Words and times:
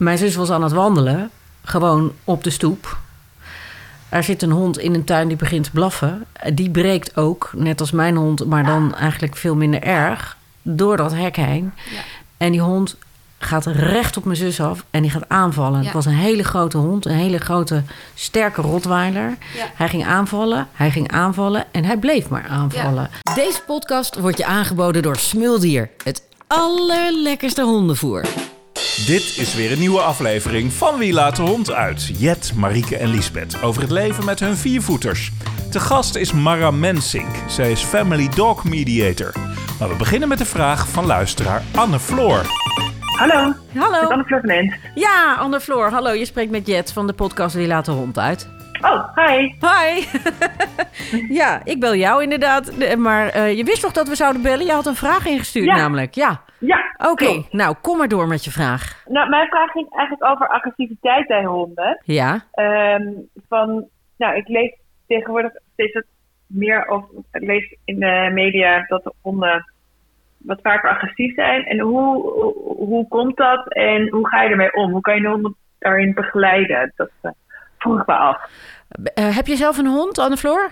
Mijn 0.00 0.18
zus 0.18 0.34
was 0.34 0.50
aan 0.50 0.62
het 0.62 0.72
wandelen, 0.72 1.30
gewoon 1.64 2.12
op 2.24 2.44
de 2.44 2.50
stoep. 2.50 2.98
Er 4.08 4.22
zit 4.22 4.42
een 4.42 4.50
hond 4.50 4.78
in 4.78 4.94
een 4.94 5.04
tuin 5.04 5.28
die 5.28 5.36
begint 5.36 5.64
te 5.64 5.70
blaffen. 5.70 6.26
Die 6.52 6.70
breekt 6.70 7.16
ook, 7.16 7.50
net 7.56 7.80
als 7.80 7.90
mijn 7.90 8.16
hond, 8.16 8.46
maar 8.46 8.64
dan 8.64 8.94
eigenlijk 8.94 9.36
veel 9.36 9.54
minder 9.54 9.82
erg, 9.82 10.36
door 10.62 10.96
dat 10.96 11.12
hek 11.12 11.36
heen. 11.36 11.72
Ja. 11.90 12.00
En 12.36 12.52
die 12.52 12.60
hond 12.60 12.96
gaat 13.38 13.66
recht 13.66 14.16
op 14.16 14.24
mijn 14.24 14.36
zus 14.36 14.60
af 14.60 14.84
en 14.90 15.02
die 15.02 15.10
gaat 15.10 15.28
aanvallen. 15.28 15.78
Ja. 15.78 15.84
Het 15.84 15.94
was 15.94 16.06
een 16.06 16.12
hele 16.12 16.44
grote 16.44 16.76
hond, 16.76 17.06
een 17.06 17.12
hele 17.12 17.38
grote, 17.38 17.82
sterke 18.14 18.62
rotweiler. 18.62 19.36
Ja. 19.56 19.66
Hij 19.74 19.88
ging 19.88 20.06
aanvallen, 20.06 20.68
hij 20.72 20.90
ging 20.90 21.12
aanvallen 21.12 21.64
en 21.70 21.84
hij 21.84 21.96
bleef 21.96 22.28
maar 22.28 22.46
aanvallen. 22.48 23.10
Deze 23.34 23.62
podcast 23.66 24.18
wordt 24.18 24.38
je 24.38 24.44
aangeboden 24.44 25.02
door 25.02 25.16
Smuldier. 25.16 25.90
Het 26.04 26.22
allerlekkerste 26.46 27.62
hondenvoer. 27.62 28.24
Dit 29.06 29.36
is 29.36 29.54
weer 29.54 29.72
een 29.72 29.78
nieuwe 29.78 30.00
aflevering 30.00 30.72
van 30.72 30.98
Wie 30.98 31.12
laat 31.12 31.36
de 31.36 31.42
hond 31.42 31.72
uit? 31.72 32.12
Jet, 32.18 32.52
Marieke 32.56 32.96
en 32.96 33.08
Liesbeth 33.08 33.62
over 33.62 33.82
het 33.82 33.90
leven 33.90 34.24
met 34.24 34.40
hun 34.40 34.56
viervoeters. 34.56 35.32
Te 35.70 35.80
gast 35.80 36.16
is 36.16 36.32
Mara 36.32 36.70
Mensink. 36.70 37.28
Zij 37.48 37.70
is 37.70 37.82
Family 37.82 38.28
Dog 38.28 38.64
Mediator. 38.64 39.32
Maar 39.78 39.88
we 39.88 39.96
beginnen 39.96 40.28
met 40.28 40.38
de 40.38 40.44
vraag 40.44 40.88
van 40.88 41.06
luisteraar 41.06 41.62
Anne 41.74 41.98
Floor. 41.98 42.42
Hallo, 43.18 43.54
Hallo. 43.74 44.08
Anne 44.08 44.24
van 44.26 44.40
Ent. 44.40 44.74
Ja, 44.94 45.36
Anne 45.38 45.60
Floor. 45.60 45.90
Hallo, 45.90 46.12
je 46.12 46.24
spreekt 46.24 46.50
met 46.50 46.66
Jet 46.66 46.92
van 46.92 47.06
de 47.06 47.12
podcast 47.12 47.54
Wie 47.54 47.66
laat 47.66 47.84
de 47.84 47.90
hond 47.90 48.18
uit. 48.18 48.48
Oh, 48.82 49.16
hi. 49.16 49.52
Hi. 49.60 50.04
ja, 51.40 51.60
ik 51.64 51.80
bel 51.80 51.94
jou 51.94 52.22
inderdaad. 52.22 52.78
De- 52.78 52.96
Maar 52.96 53.28
eh, 53.28 53.56
je 53.56 53.64
wist 53.64 53.80
toch 53.82 53.92
dat 53.92 54.08
we 54.08 54.14
zouden 54.14 54.42
bellen? 54.42 54.66
Je 54.66 54.72
had 54.72 54.86
een 54.86 54.94
vraag 54.94 55.26
ingestuurd 55.26 55.64
Ja. 55.66 55.74
namelijk. 55.76 56.14
Ja. 56.14 56.40
Ja, 56.58 56.94
Oké, 57.10 57.42
nou 57.50 57.74
kom 57.82 57.98
maar 57.98 58.08
door 58.08 58.26
met 58.26 58.44
je 58.44 58.50
vraag. 58.50 59.02
Nou, 59.08 59.28
mijn 59.28 59.48
vraag 59.48 59.70
ging 59.70 59.90
eigenlijk 59.96 60.30
over 60.32 60.48
agressiviteit 60.48 61.26
bij 61.26 61.44
honden. 61.44 62.00
Ja. 62.04 62.44
Ehm, 62.52 63.06
van, 63.48 63.84
nou, 64.16 64.36
ik 64.36 64.48
lees 64.48 64.74
tegenwoordig 65.06 65.52
steeds 65.72 65.92
wat 65.92 66.04
meer 66.46 66.88
of 66.88 67.04
ik 67.32 67.42
lees 67.42 67.76
in 67.84 67.98
de 68.00 68.30
media 68.32 68.84
dat 68.88 69.04
de 69.04 69.12
honden 69.20 69.72
wat 70.38 70.58
vaker 70.62 70.90
agressief 70.90 71.34
zijn. 71.34 71.64
En 71.64 71.78
hoe, 71.80 72.22
hoe, 72.22 72.54
hoe 72.76 73.08
komt 73.08 73.36
dat 73.36 73.72
en 73.72 74.08
hoe 74.08 74.28
ga 74.28 74.42
je 74.42 74.50
ermee 74.50 74.74
om? 74.74 74.90
Hoe 74.92 75.00
kan 75.00 75.14
je 75.14 75.20
de 75.20 75.28
honden 75.28 75.56
daarin 75.78 76.14
begeleiden? 76.14 76.92
Dat 76.96 77.10
eh, 77.22 77.30
vroeg 77.80 78.00
ik 78.00 78.06
me 78.06 78.14
af. 78.14 78.48
Eh, 79.14 79.36
heb 79.36 79.46
je 79.46 79.56
zelf 79.56 79.78
een 79.78 79.86
hond, 79.86 80.18
Anne 80.18 80.36
Floor? 80.36 80.70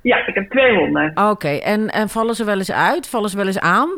Ja, 0.00 0.26
ik 0.26 0.34
heb 0.34 0.50
twee 0.50 0.76
honden. 0.76 1.12
Oké, 1.30 1.48
en, 1.48 1.90
en 1.90 2.08
vallen 2.08 2.34
ze 2.34 2.44
wel 2.44 2.58
eens 2.58 2.72
uit? 2.72 3.08
Vallen 3.08 3.30
ze 3.30 3.36
wel 3.36 3.46
eens 3.46 3.58
aan? 3.60 3.90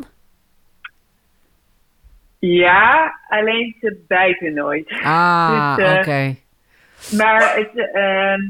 Ja, 2.39 3.15
alleen 3.29 3.77
ze 3.81 4.05
bijten 4.09 4.55
nooit. 4.55 5.01
Ah, 5.03 5.77
Dus, 5.77 5.85
eh, 5.85 5.99
oké. 5.99 6.37
Maar 7.17 7.55
het, 7.55 7.93
ehm, 7.93 8.41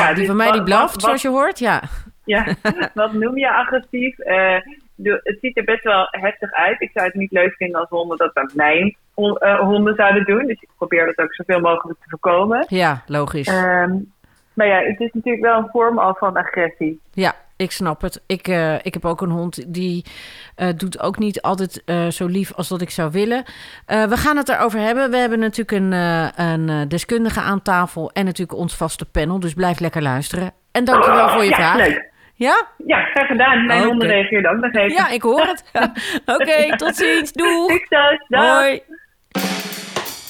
ja, 0.00 0.06
die 0.06 0.14
dus 0.14 0.26
van 0.26 0.36
mij 0.36 0.52
die 0.52 0.62
blaft, 0.62 1.02
zoals 1.02 1.22
je 1.22 1.28
hoort. 1.28 1.58
Ja. 1.58 1.82
Ja, 2.24 2.46
wat 2.94 3.12
noem 3.12 3.38
je 3.38 3.50
agressief? 3.50 4.18
Het 5.02 5.38
ziet 5.40 5.56
er 5.56 5.64
best 5.64 5.82
wel 5.82 6.06
heftig 6.10 6.52
uit. 6.52 6.80
Ik 6.80 6.90
zou 6.94 7.06
het 7.06 7.14
niet 7.14 7.32
leuk 7.32 7.54
vinden 7.54 7.80
als 7.80 7.88
honden 7.88 8.16
dat 8.16 8.32
bij 8.32 8.48
mijn 8.54 8.96
eh, 9.14 9.60
honden 9.60 9.94
zouden 9.94 10.24
doen. 10.24 10.46
Dus 10.46 10.62
ik 10.62 10.68
probeer 10.76 11.06
dat 11.06 11.18
ook 11.18 11.34
zoveel 11.34 11.60
mogelijk 11.60 11.98
te 11.98 12.08
voorkomen. 12.08 12.64
ja, 12.68 13.02
logisch. 13.06 13.46
Ehm, 13.46 13.96
maar 14.54 14.66
ja, 14.66 14.82
het 14.82 15.00
is 15.00 15.10
natuurlijk 15.12 15.44
wel 15.44 15.58
een 15.58 15.68
vorm 15.70 15.98
al 15.98 16.14
van 16.14 16.36
agressie. 16.36 17.00
Ja, 17.12 17.34
ik 17.56 17.70
snap 17.70 18.00
het. 18.00 18.22
Ik, 18.26 18.48
eh, 18.48 18.74
ik 18.74 18.94
heb 18.94 19.04
ook 19.04 19.20
een 19.20 19.30
hond 19.30 19.74
die 19.74 20.04
eh, 20.54 20.68
doet 20.76 21.00
ook 21.00 21.18
niet 21.18 21.42
altijd 21.42 21.82
zo 22.14 22.26
lief 22.26 22.54
als 22.54 22.68
dat 22.68 22.80
ik 22.80 22.90
zou 22.90 23.10
willen. 23.10 23.44
We 23.86 24.16
gaan 24.16 24.36
het 24.36 24.48
erover 24.48 24.80
hebben. 24.80 25.10
We 25.10 25.16
hebben 25.16 25.38
natuurlijk 25.38 25.70
een, 25.70 25.92
een 26.44 26.88
deskundige 26.88 27.40
aan 27.40 27.62
tafel 27.62 28.10
en 28.12 28.24
natuurlijk 28.24 28.58
ons 28.58 28.76
vaste 28.76 29.10
panel. 29.10 29.40
Dus 29.40 29.54
blijf 29.54 29.78
lekker 29.80 30.02
luisteren. 30.02 30.52
En 30.72 30.84
dankjewel 30.84 31.28
voor 31.28 31.44
je 31.44 31.50
ja, 31.50 31.56
vraag. 31.56 31.76
leuk. 31.76 32.07
Ja? 32.38 32.66
Ja, 32.86 33.04
graag 33.04 33.26
gedaan. 33.26 33.66
Mijn 33.66 34.02
reageerden 34.02 34.50
ook 34.50 34.60
nog 34.60 34.72
even. 34.74 34.96
Ja, 34.96 35.08
ik 35.08 35.22
hoor 35.22 35.40
het. 35.40 35.64
Oké, 36.36 36.76
tot 36.76 36.96
ziens. 36.96 37.32
Doeg. 37.32 37.70
Succes. 37.70 38.24
Dag. 38.28 38.58
Hoi. 38.58 38.82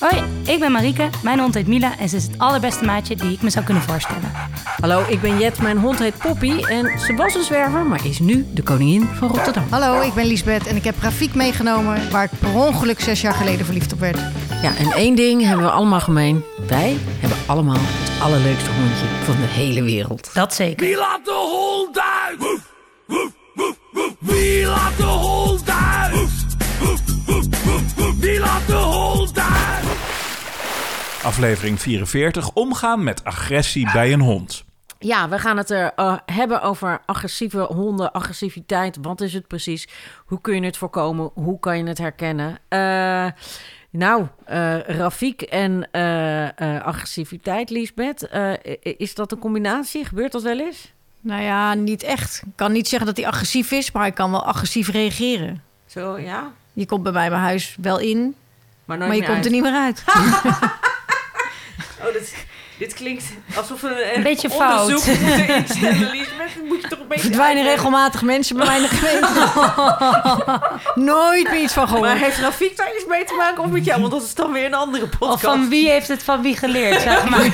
Hoi, 0.01 0.23
ik 0.47 0.59
ben 0.61 0.73
Marieke. 0.73 1.09
Mijn 1.23 1.39
hond 1.39 1.55
heet 1.55 1.67
Mila 1.67 1.99
en 1.99 2.09
ze 2.09 2.17
is 2.17 2.23
het 2.23 2.39
allerbeste 2.39 2.85
maatje 2.85 3.17
die 3.17 3.33
ik 3.33 3.43
me 3.43 3.51
zou 3.51 3.65
kunnen 3.65 3.83
voorstellen. 3.83 4.33
Hallo, 4.81 5.05
ik 5.09 5.21
ben 5.21 5.39
Jet. 5.39 5.63
Mijn 5.63 5.79
hond 5.79 5.99
heet 5.99 6.19
Poppy. 6.19 6.63
En 6.65 6.99
ze 7.01 7.15
was 7.15 7.35
een 7.35 7.43
zwerver, 7.43 7.87
maar 7.87 8.07
is 8.07 8.19
nu 8.19 8.47
de 8.55 8.63
koningin 8.63 9.09
van 9.15 9.29
Rotterdam. 9.29 9.65
Hallo, 9.71 10.01
ik 10.01 10.15
ben 10.15 10.27
Liesbeth 10.27 10.67
en 10.67 10.77
ik 10.77 10.85
heb 10.85 10.95
Rafiek 11.01 11.35
meegenomen 11.35 12.11
waar 12.11 12.25
ik 12.25 12.31
per 12.39 12.55
ongeluk 12.55 13.01
zes 13.01 13.21
jaar 13.21 13.35
geleden 13.35 13.65
verliefd 13.65 13.93
op 13.93 14.01
werd. 14.01 14.19
Ja, 14.63 14.77
en 14.77 14.93
één 14.93 15.15
ding 15.15 15.43
hebben 15.43 15.65
we 15.65 15.71
allemaal 15.71 16.01
gemeen. 16.01 16.45
Wij 16.69 16.97
hebben 17.19 17.39
allemaal 17.47 17.79
het 17.79 18.23
allerleukste 18.23 18.71
hondje 18.71 19.07
van 19.25 19.37
de 19.37 19.47
hele 19.47 19.83
wereld. 19.83 20.31
Dat 20.35 20.55
zeker. 20.55 20.87
Wie 20.87 20.97
laat 20.97 21.25
de 21.25 21.31
hond 21.31 22.01
uit? 22.01 22.39
Woef, 22.39 22.61
woef, 23.07 23.31
woef, 23.55 23.77
woef. 23.93 24.15
Wie 24.19 24.67
laat 24.67 24.78
Aflevering 31.29 31.81
44. 31.81 32.51
Omgaan 32.53 33.05
met 33.05 33.25
agressie 33.25 33.93
bij 33.93 34.13
een 34.13 34.21
hond. 34.21 34.65
Ja, 34.99 35.29
we 35.29 35.39
gaan 35.39 35.57
het 35.57 35.71
er 35.71 35.93
eh, 35.97 36.17
hebben 36.27 36.63
over 36.63 37.01
agressieve 37.07 37.61
honden, 37.61 38.13
agressiviteit. 38.13 38.99
Wat 39.03 39.21
is 39.21 39.33
het 39.33 39.47
precies? 39.47 39.89
Hoe 40.27 40.41
kun 40.41 40.55
je 40.55 40.61
het 40.65 40.77
voorkomen? 40.77 41.31
Hoe 41.35 41.59
kan 41.61 41.79
je 41.79 41.85
het 41.85 41.99
herkennen? 41.99 42.59
Eh, 42.69 43.27
nou, 43.91 44.27
eh 44.45 44.79
Rafiek 44.81 45.43
en 45.43 45.89
eh, 45.91 46.45
eh, 46.77 46.85
agressiviteit, 46.85 47.71
Liesbeth. 47.71 48.29
eh, 48.29 48.53
is 48.83 49.15
dat 49.15 49.33
een 49.33 49.39
combinatie? 49.39 50.05
Gebeurt 50.05 50.33
dat 50.33 50.43
wel 50.43 50.59
eens? 50.59 50.93
Nou 51.21 51.43
ja, 51.43 51.75
niet 51.75 52.03
echt. 52.03 52.43
Ik 52.47 52.53
kan 52.57 52.73
niet 52.73 52.89
zeggen 52.89 53.07
dat 53.09 53.17
hij 53.17 53.27
agressief 53.27 53.71
is, 53.71 53.93
maar 53.93 54.03
hij 54.03 54.13
kan 54.13 54.31
wel 54.31 54.45
agressief 54.45 54.89
reageren. 54.89 55.63
Zo, 55.87 56.19
ja. 56.19 56.53
Je 56.73 56.87
komt 56.87 57.03
bij 57.03 57.13
mij 57.13 57.31
mijn 57.31 57.43
huis 57.43 57.77
wel 57.81 57.99
in, 57.99 58.35
nooit 58.85 59.01
maar 59.01 59.15
je 59.17 59.23
komt 59.25 59.37
uit. 59.37 59.45
er 59.45 59.51
niet 59.51 59.63
meer 59.63 59.73
uit. 59.73 60.05
Oh, 62.07 62.13
dit, 62.13 62.35
dit 62.79 62.95
klinkt 62.95 63.25
alsof 63.57 63.81
we 63.81 64.13
Een 64.17 64.23
beetje 64.23 64.51
fout. 64.51 64.91
moeten 64.91 65.49
instellen, 65.57 66.11
Liesbeth. 66.11 66.55
Dan 66.57 66.67
moet 66.67 66.83
je 66.83 66.89
toch 66.89 66.99
een 66.99 67.09
beetje 67.09 67.23
Verdwijnen 67.23 67.57
uitleggen. 67.67 67.91
regelmatig 67.91 68.23
mensen 68.23 68.57
bij 68.57 68.67
mij 68.67 68.77
in 68.77 68.83
de 68.83 68.89
gemeente. 68.89 69.31
Nooit 71.15 71.51
meer 71.51 71.63
iets 71.63 71.73
van 71.73 71.89
gehoord. 71.89 72.09
Maar 72.09 72.19
heeft 72.19 72.39
Rafiek 72.39 72.77
daar 72.77 72.91
iets 72.97 73.07
mee 73.07 73.25
te 73.25 73.35
maken 73.35 73.63
of 73.65 73.71
met 73.71 73.85
jou? 73.85 74.01
Want 74.01 74.13
dat 74.13 74.23
is 74.23 74.35
dan 74.35 74.53
weer 74.53 74.65
een 74.65 74.75
andere 74.75 75.07
podcast. 75.07 75.35
Of 75.35 75.41
van 75.41 75.69
wie 75.69 75.91
heeft 75.91 76.09
het 76.09 76.23
van 76.23 76.43
wie 76.43 76.57
geleerd, 76.57 77.01
zeg 77.01 77.25
maar. 77.31 77.45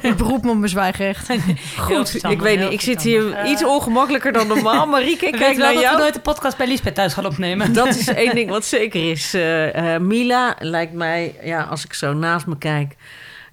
Ik 0.00 0.16
beroep 0.16 0.42
me 0.44 0.50
op 0.50 0.56
mijn 0.56 0.68
zwijgrecht. 0.70 1.28
Goed, 1.78 2.24
ik 2.28 2.40
weet 2.40 2.58
niet. 2.60 2.72
Ik 2.72 2.80
zit 2.80 3.02
hier 3.02 3.44
iets 3.46 3.64
ongemakkelijker 3.64 4.32
dan 4.32 4.46
normaal. 4.46 4.86
Marieke, 4.86 5.26
Ik 5.26 5.32
kijk 5.32 5.44
weet 5.46 5.56
wel 5.56 5.64
naar 5.64 5.74
dat 5.74 5.82
jou. 5.82 5.94
we 5.96 6.00
nooit 6.02 6.14
de 6.14 6.20
podcast 6.20 6.56
bij 6.56 6.66
Liesbeth 6.66 6.94
thuis 6.94 7.12
gaan 7.12 7.26
opnemen. 7.26 7.72
Dat 7.72 7.86
is 7.86 8.08
één 8.08 8.34
ding 8.34 8.50
wat 8.50 8.64
zeker 8.64 9.10
is. 9.10 9.34
Eh, 9.34 9.94
eh, 9.94 10.00
Mila 10.00 10.54
lijkt 10.58 10.92
mij, 10.92 11.34
ja, 11.42 11.62
als 11.62 11.84
ik 11.84 11.94
zo 11.94 12.12
naast 12.12 12.46
me 12.46 12.58
kijk... 12.58 12.94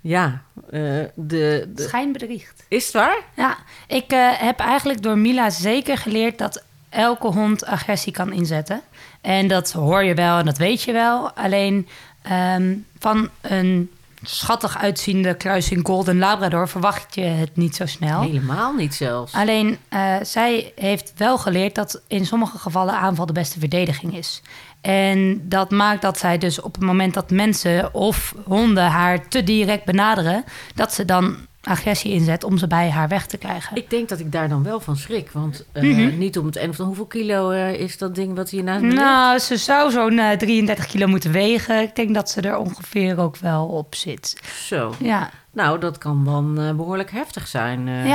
Ja, 0.08 0.42
eh, 0.70 0.82
de, 1.16 1.70
de... 1.74 1.84
Schijnbedriegt. 1.88 2.66
Is 2.68 2.86
het 2.86 2.94
waar? 2.94 3.18
Ja, 3.36 3.58
ik 3.88 4.12
eh, 4.12 4.30
heb 4.34 4.60
eigenlijk 4.60 5.02
door 5.02 5.18
Mila 5.18 5.50
zeker 5.50 5.98
geleerd 5.98 6.38
dat 6.38 6.64
elke 6.90 7.28
hond 7.28 7.66
agressie 7.66 8.14
kan 8.14 8.34
inzetten. 8.34 8.82
En 9.22 9.48
dat 9.48 9.72
hoor 9.72 10.04
je 10.04 10.14
wel 10.14 10.38
en 10.38 10.46
dat 10.46 10.58
weet 10.58 10.82
je 10.84 10.92
wel. 10.92 11.32
Alleen 11.32 11.88
ehm, 12.22 12.76
van 13.00 13.30
een 13.42 13.92
schattig 14.24 14.78
uitziende 14.78 15.36
kruising 15.36 15.88
Golden 15.88 16.18
Labrador 16.18 16.68
verwacht 16.68 17.16
je 17.16 17.22
het 17.22 17.56
niet 17.56 17.76
zo 17.76 17.86
snel. 17.86 18.22
Helemaal 18.22 18.74
niet 18.74 18.96
zelfs. 18.96 19.34
Alleen 19.34 19.78
eh, 19.90 20.16
zij 20.22 20.72
heeft 20.76 21.14
wel 21.18 21.38
geleerd 21.38 21.76
dat 21.76 22.02
in 22.08 22.26
sommige 22.26 22.58
gevallen 22.58 22.94
aanval 22.94 23.26
de 23.26 23.34
beste 23.34 23.60
verdediging 23.60 24.18
is. 24.18 24.42
En 24.88 25.42
dat 25.44 25.72
maakt 25.72 26.02
dat 26.02 26.18
zij 26.18 26.38
dus 26.38 26.62
op 26.62 26.74
het 26.74 26.84
moment 26.84 27.14
dat 27.14 27.30
mensen 27.32 27.94
of 27.94 28.34
honden 28.44 28.84
haar 28.86 29.28
te 29.28 29.44
direct 29.44 29.86
benaderen, 29.86 30.44
dat 30.76 30.94
ze 30.94 31.06
dan 31.06 31.36
agressie 31.62 32.12
inzet 32.12 32.44
om 32.44 32.58
ze 32.58 32.68
bij 32.68 32.90
haar 32.90 33.08
weg 33.08 33.26
te 33.26 33.38
krijgen. 33.38 33.76
Ik 33.78 33.90
denk 33.90 34.10
dat 34.10 34.20
ik 34.20 34.32
daar 34.32 34.50
dan 34.50 34.64
wel 34.64 34.80
van 34.80 34.98
schrik. 34.98 35.30
Want 35.32 35.66
eh, 35.72 35.84
Mhm. 35.84 36.18
niet 36.18 36.38
om 36.38 36.46
het 36.46 36.56
en 36.56 36.70
of 36.70 36.78
hoeveel 36.78 37.06
kilo 37.06 37.50
eh, 37.52 37.74
is 37.74 37.98
dat 37.98 38.16
ding 38.16 38.36
wat 38.36 38.50
hier 38.50 38.64
naast 38.64 38.82
me 38.82 38.88
ligt? 38.88 39.02
Nou, 39.02 39.40
ze 39.40 39.58
zou 39.58 39.92
zo'n 39.92 40.20
eh, 40.20 40.38
33 40.38 40.86
kilo 40.86 41.08
moeten 41.08 41.32
wegen. 41.32 41.82
Ik 41.82 41.96
denk 41.96 42.14
dat 42.14 42.30
ze 42.30 42.42
er 42.42 42.58
ongeveer 42.58 43.20
ook 43.20 43.38
wel 43.38 43.66
op 43.66 43.96
zit. 43.96 44.42
Zo. 44.66 44.94
Ja, 45.00 45.30
Nou, 45.58 45.80
dat 45.80 45.98
kan 45.98 46.26
dan 46.26 46.60
eh, 46.60 46.72
behoorlijk 46.76 47.12
heftig 47.12 47.48
zijn. 47.48 47.88
Eh, 47.88 48.10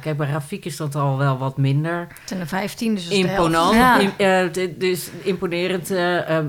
Kijk, 0.00 0.16
bij 0.16 0.26
Rafiek 0.28 0.64
is 0.64 0.76
dat 0.76 0.94
al 0.94 1.18
wel 1.18 1.38
wat 1.38 1.56
minder 1.56 2.06
zijn 2.24 2.40
er 2.40 2.46
15, 2.46 2.94
dus 2.94 3.08
de 3.08 3.14
imponant. 3.14 3.74
Ja. 4.18 4.48
D- 4.50 4.80
dus 4.80 5.10
imponerend. 5.22 5.90
eh, 5.90 6.38
eh, 6.38 6.44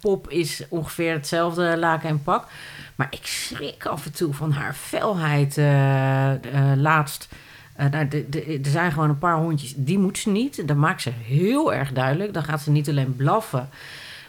pop 0.00 0.30
is 0.30 0.62
ongeveer 0.68 1.12
hetzelfde 1.12 1.76
laken 1.78 2.08
en 2.08 2.22
pak. 2.22 2.46
Maar 2.94 3.06
ik 3.10 3.26
schrik 3.26 3.86
af 3.86 4.04
en 4.04 4.12
toe 4.12 4.34
van 4.34 4.52
haar 4.52 4.74
felheid. 4.74 5.56
laatst. 6.76 7.28
nou, 7.90 8.08
de- 8.08 8.28
de- 8.28 8.60
er 8.64 8.70
zijn 8.70 8.92
gewoon 8.92 9.08
een 9.08 9.18
paar 9.18 9.36
hondjes, 9.36 9.74
die 9.76 9.98
moet 9.98 10.18
ze 10.18 10.30
niet. 10.30 10.68
Dat 10.68 10.76
maakt 10.76 11.02
ze 11.02 11.10
heel 11.22 11.74
erg 11.74 11.92
duidelijk. 11.92 12.32
Dan 12.32 12.42
gaat 12.44 12.60
ze 12.60 12.70
niet 12.70 12.88
alleen 12.88 13.16
blaffen. 13.16 13.68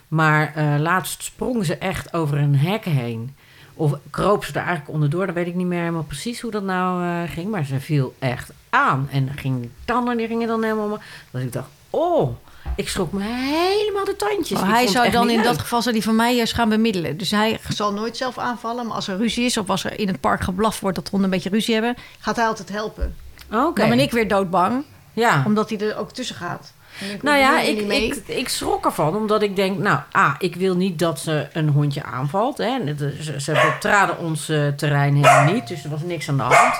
Maar 0.07 0.54
laatst 0.80 1.24
sprong 1.24 1.66
ze 1.66 1.78
echt 1.78 2.13
over 2.13 2.38
een 2.38 2.56
hek 2.56 2.86
heen. 2.86 3.36
Of 3.77 3.94
kroop 4.09 4.44
ze 4.45 4.51
er 4.51 4.57
eigenlijk 4.57 4.89
onderdoor? 4.89 5.25
Dan 5.25 5.35
weet 5.35 5.47
ik 5.47 5.56
niet 5.56 5.68
meer 5.68 5.79
helemaal 5.79 6.03
precies 6.03 6.41
hoe 6.41 6.51
dat 6.51 6.63
nou 6.63 7.03
eh, 7.03 7.31
ging. 7.31 7.50
Maar 7.51 7.65
ze 7.65 7.79
viel 7.79 8.15
echt 8.19 8.51
aan. 8.69 9.07
En 9.12 9.29
ging 9.35 9.62
die 9.62 9.71
tanden 9.85 10.18
die 10.18 10.27
gingen 10.27 10.47
dan 10.47 10.63
helemaal... 10.63 11.00
Dat 11.31 11.41
ik 11.41 11.53
dacht, 11.53 11.68
oh, 11.89 12.35
ik 12.75 12.89
schrok 12.89 13.12
me 13.12 13.24
helemaal 13.24 14.06
de 14.06 14.15
tandjes. 14.15 14.59
Maar 14.59 14.69
Ik 14.69 14.75
hij 14.75 14.88
zou 14.88 15.09
dan 15.09 15.29
in 15.29 15.41
dat 15.44 15.59
geval 15.59 15.81
zou 15.81 15.94
die 15.94 16.03
van 16.03 16.15
mij 16.15 16.35
juist 16.35 16.53
gaan 16.53 16.69
bemiddelen. 16.69 17.18
Dus 17.18 17.31
hij 17.31 17.59
zal 17.69 17.94
nooit 17.94 18.18
zelf 18.18 18.38
aanvallen. 18.38 18.85
Maar 18.88 18.95
als 18.95 19.07
er 19.07 19.18
ruzie 19.18 19.45
is 19.45 19.57
of 19.57 19.69
als 19.69 19.83
er 19.83 20.00
in 20.00 20.07
het 20.07 20.19
park 20.19 20.41
geblaft 20.41 20.80
wordt 20.80 20.95
dat 20.95 21.09
honden 21.09 21.30
een 21.30 21.35
beetje 21.35 21.50
ruzie 21.50 21.73
hebben, 21.73 21.95
gaat 22.19 22.35
hij 22.35 22.45
altijd 22.47 22.69
helpen. 22.69 23.15
Oké. 23.51 23.80
Dan 23.81 23.89
ben 23.89 24.00
ik 24.00 24.12
weer 24.12 24.27
doodbang, 24.27 24.83
Ja. 25.13 25.44
omdat 25.45 25.69
hij 25.69 25.80
er 25.80 25.97
ook 25.97 26.12
tussen 26.12 26.35
gaat. 26.35 26.73
Nou 27.21 27.38
ja, 27.38 27.61
ik, 27.61 27.79
ik, 27.81 28.15
ik 28.25 28.49
schrok 28.49 28.85
ervan, 28.85 29.15
omdat 29.15 29.41
ik 29.41 29.55
denk, 29.55 29.77
nou, 29.77 29.99
A, 30.17 30.35
ik 30.39 30.55
wil 30.55 30.75
niet 30.75 30.99
dat 30.99 31.19
ze 31.19 31.47
een 31.53 31.69
hondje 31.69 32.03
aanvalt. 32.03 32.57
Hè. 32.57 32.77
Het- 32.85 33.03
Ze, 33.21 33.41
ze 33.41 33.51
betraden 33.73 34.17
ons 34.17 34.49
eh, 34.49 34.67
terrein 34.67 35.15
helemaal 35.15 35.53
niet, 35.53 35.67
dus 35.67 35.83
er 35.83 35.89
was 35.89 36.01
niks 36.01 36.29
aan 36.29 36.38
de 36.38 36.44
hand. 36.44 36.75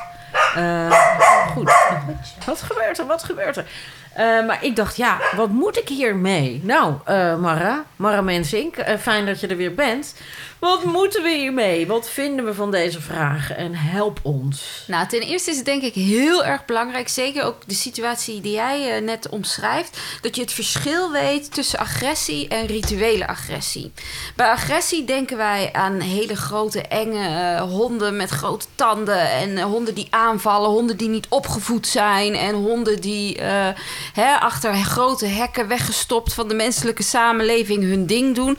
Eh, 0.56 1.00
goed, 1.54 1.72
wat 2.46 2.62
gebeurt 2.62 2.98
er, 3.00 3.06
wat 3.06 3.24
gebeurt 3.24 3.58
er? 3.58 3.66
Eh, 4.18 4.46
maar 4.46 4.64
ik 4.64 4.76
dacht, 4.76 4.98
ja, 4.98 5.20
wat 5.36 5.50
moet 5.50 5.78
ik 5.78 5.88
hiermee? 5.88 6.62
Nou, 6.64 6.94
eh 7.06 7.38
Mara, 7.38 7.86
Mara 7.96 8.22
Mensink, 8.22 8.76
eh, 8.76 8.98
fijn 8.98 9.26
dat 9.26 9.40
je 9.40 9.48
er 9.48 9.58
weer 9.58 9.74
bent. 9.74 10.16
Wat 10.60 10.84
moeten 10.84 11.24
we 11.24 11.30
hiermee? 11.30 11.88
Wat 11.88 12.10
vinden 12.10 12.46
we 12.46 12.54
van 12.54 12.72
deze 12.72 13.02
vragen? 13.02 13.58
En 13.58 13.76
help 13.76 14.20
ons. 14.24 14.84
Nou, 14.88 15.08
ten 15.08 15.22
eerste 15.22 15.50
is 15.50 15.56
het 15.56 15.66
denk 15.66 15.82
ik 15.82 15.94
heel 15.94 16.46
erg 16.46 16.66
belangrijk, 16.66 17.08
zeker 17.08 17.44
ook 17.44 17.56
de 17.68 17.74
situatie 17.74 18.42
die 18.42 18.52
jij 18.52 19.00
net 19.00 19.30
omschrijft, 19.30 20.00
dat 20.22 20.36
je 20.36 20.42
het 20.42 20.52
verschil 20.52 21.12
weet 21.12 21.54
tussen 21.54 21.80
agressie 21.80 22.48
en 22.48 22.66
rituele 22.66 23.28
agressie. 23.28 23.92
Bij 24.36 24.50
agressie 24.50 25.06
denken 25.06 25.38
wij 25.38 25.70
aan 25.74 26.00
hele 26.00 26.36
grote, 26.36 26.82
enge 26.82 27.60
honden 27.60 28.16
met 28.16 28.30
grote 28.30 28.66
tanden 28.76 29.32
en 29.32 29.62
honden 29.62 29.96
die 29.96 30.08
aanvallen, 30.10 30.70
honden 30.70 30.98
die 30.98 31.10
niet 31.10 31.28
opgevoed 31.30 31.88
zijn 31.88 32.36
en 32.36 32.56
honden 32.56 33.02
die 33.02 33.40
hè, 34.14 34.36
achter 34.36 34.74
grote 34.74 35.26
hekken 35.26 35.68
weggestopt 35.68 36.34
van 36.34 36.48
de 36.48 36.56
menselijke 36.56 37.04
samenleving 37.04 37.84
hun 37.84 38.06
ding 38.06 38.36
doen. 38.36 38.58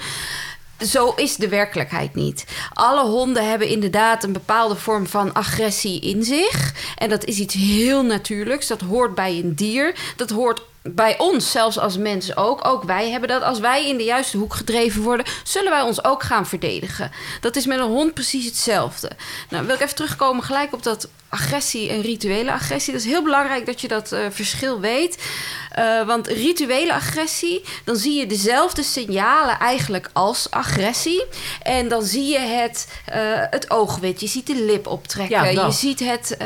Zo 0.87 1.13
is 1.17 1.37
de 1.37 1.49
werkelijkheid 1.49 2.15
niet. 2.15 2.45
Alle 2.73 3.05
honden 3.05 3.49
hebben 3.49 3.69
inderdaad 3.69 4.25
een 4.25 4.33
bepaalde 4.33 4.77
vorm 4.77 5.07
van 5.07 5.33
agressie 5.33 6.01
in 6.01 6.25
zich. 6.25 6.75
En 6.97 7.09
dat 7.09 7.25
is 7.25 7.39
iets 7.39 7.55
heel 7.55 8.03
natuurlijks. 8.03 8.67
Dat 8.67 8.81
hoort 8.81 9.15
bij 9.15 9.39
een 9.39 9.55
dier. 9.55 9.95
Dat 10.17 10.31
hoort 10.31 10.63
bij 10.83 11.19
ons, 11.19 11.51
zelfs 11.51 11.79
als 11.79 11.97
mensen 11.97 12.37
ook. 12.37 12.67
Ook 12.67 12.83
wij 12.83 13.11
hebben 13.11 13.29
dat. 13.29 13.43
Als 13.43 13.59
wij 13.59 13.89
in 13.89 13.97
de 13.97 14.05
juiste 14.05 14.37
hoek 14.37 14.55
gedreven 14.55 15.03
worden, 15.03 15.27
zullen 15.45 15.71
wij 15.71 15.81
ons 15.81 16.05
ook 16.05 16.23
gaan 16.23 16.47
verdedigen. 16.47 17.11
Dat 17.41 17.57
is 17.57 17.67
met 17.67 17.79
een 17.79 17.85
hond 17.85 18.15
precies 18.15 18.45
hetzelfde. 18.45 19.11
Nou, 19.49 19.67
wil 19.67 19.75
ik 19.75 19.81
even 19.81 19.95
terugkomen 19.95 20.45
gelijk 20.45 20.73
op 20.73 20.83
dat 20.83 21.09
agressie 21.29 21.91
en 21.91 22.01
rituele 22.01 22.53
agressie. 22.53 22.93
Dat 22.93 23.03
is 23.03 23.09
heel 23.09 23.23
belangrijk 23.23 23.67
dat 23.67 23.81
je 23.81 23.89
dat 23.89 24.13
eh, 24.13 24.21
verschil 24.31 24.81
weet. 24.81 25.19
Eh, 25.71 26.07
want 26.07 26.27
rituele 26.27 26.93
agressie, 26.93 27.65
dan 27.85 27.97
zie 27.97 28.19
je 28.19 28.27
dezelfde 28.27 28.83
signalen 28.83 29.59
eigenlijk 29.59 30.11
als 30.13 30.51
agressie. 30.51 31.25
En 31.63 31.89
dan 31.89 32.03
zie 32.03 32.27
je 32.27 32.39
het, 32.39 32.89
eh, 33.05 33.21
het 33.51 33.71
oogwit, 33.71 34.21
je 34.21 34.27
ziet 34.27 34.47
de 34.47 34.65
lip 34.65 34.87
optrekken, 34.87 35.53
Ja, 35.53 35.67
je 35.67 35.73
ziet 35.73 36.01
het 36.01 36.37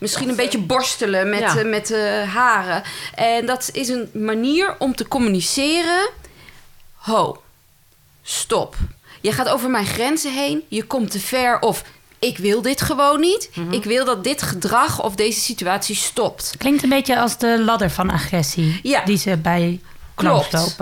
misschien 0.00 0.28
een 0.28 0.36
beetje 0.36 0.58
borstelen 0.58 1.28
met, 1.30 1.40
Ja. 1.40 1.64
met 1.64 1.86
de 1.86 2.24
haren. 2.32 2.82
En 3.14 3.46
dat 3.46 3.68
is 3.72 3.88
een 3.88 4.10
manier 4.12 4.74
om 4.78 4.94
te 4.94 5.08
communiceren. 5.08 6.08
Ho, 6.94 7.42
stop. 8.22 8.76
Je 9.20 9.32
gaat 9.32 9.48
over 9.48 9.70
mijn 9.70 9.86
grenzen 9.86 10.32
heen, 10.32 10.64
je 10.68 10.84
komt 10.84 11.10
te 11.10 11.20
ver 11.20 11.60
of 11.60 11.82
ik 12.20 12.38
wil 12.38 12.62
dit 12.62 12.80
gewoon 12.82 13.20
niet. 13.20 13.50
Mhm. 13.54 13.72
Ik 13.72 13.84
wil 13.84 14.04
dat 14.04 14.24
dit 14.24 14.42
gedrag 14.42 15.02
of 15.02 15.14
deze 15.14 15.40
situatie 15.40 15.94
stopt. 15.96 16.54
Klinkt 16.58 16.82
een 16.82 16.88
beetje 16.88 17.18
als 17.20 17.38
de 17.38 17.62
ladder 17.64 17.90
van 17.90 18.10
agressie 18.10 18.80
Ja. 18.82 19.04
die 19.04 19.18
ze 19.18 19.36
bij 19.36 19.80
Klopt. 20.14 20.76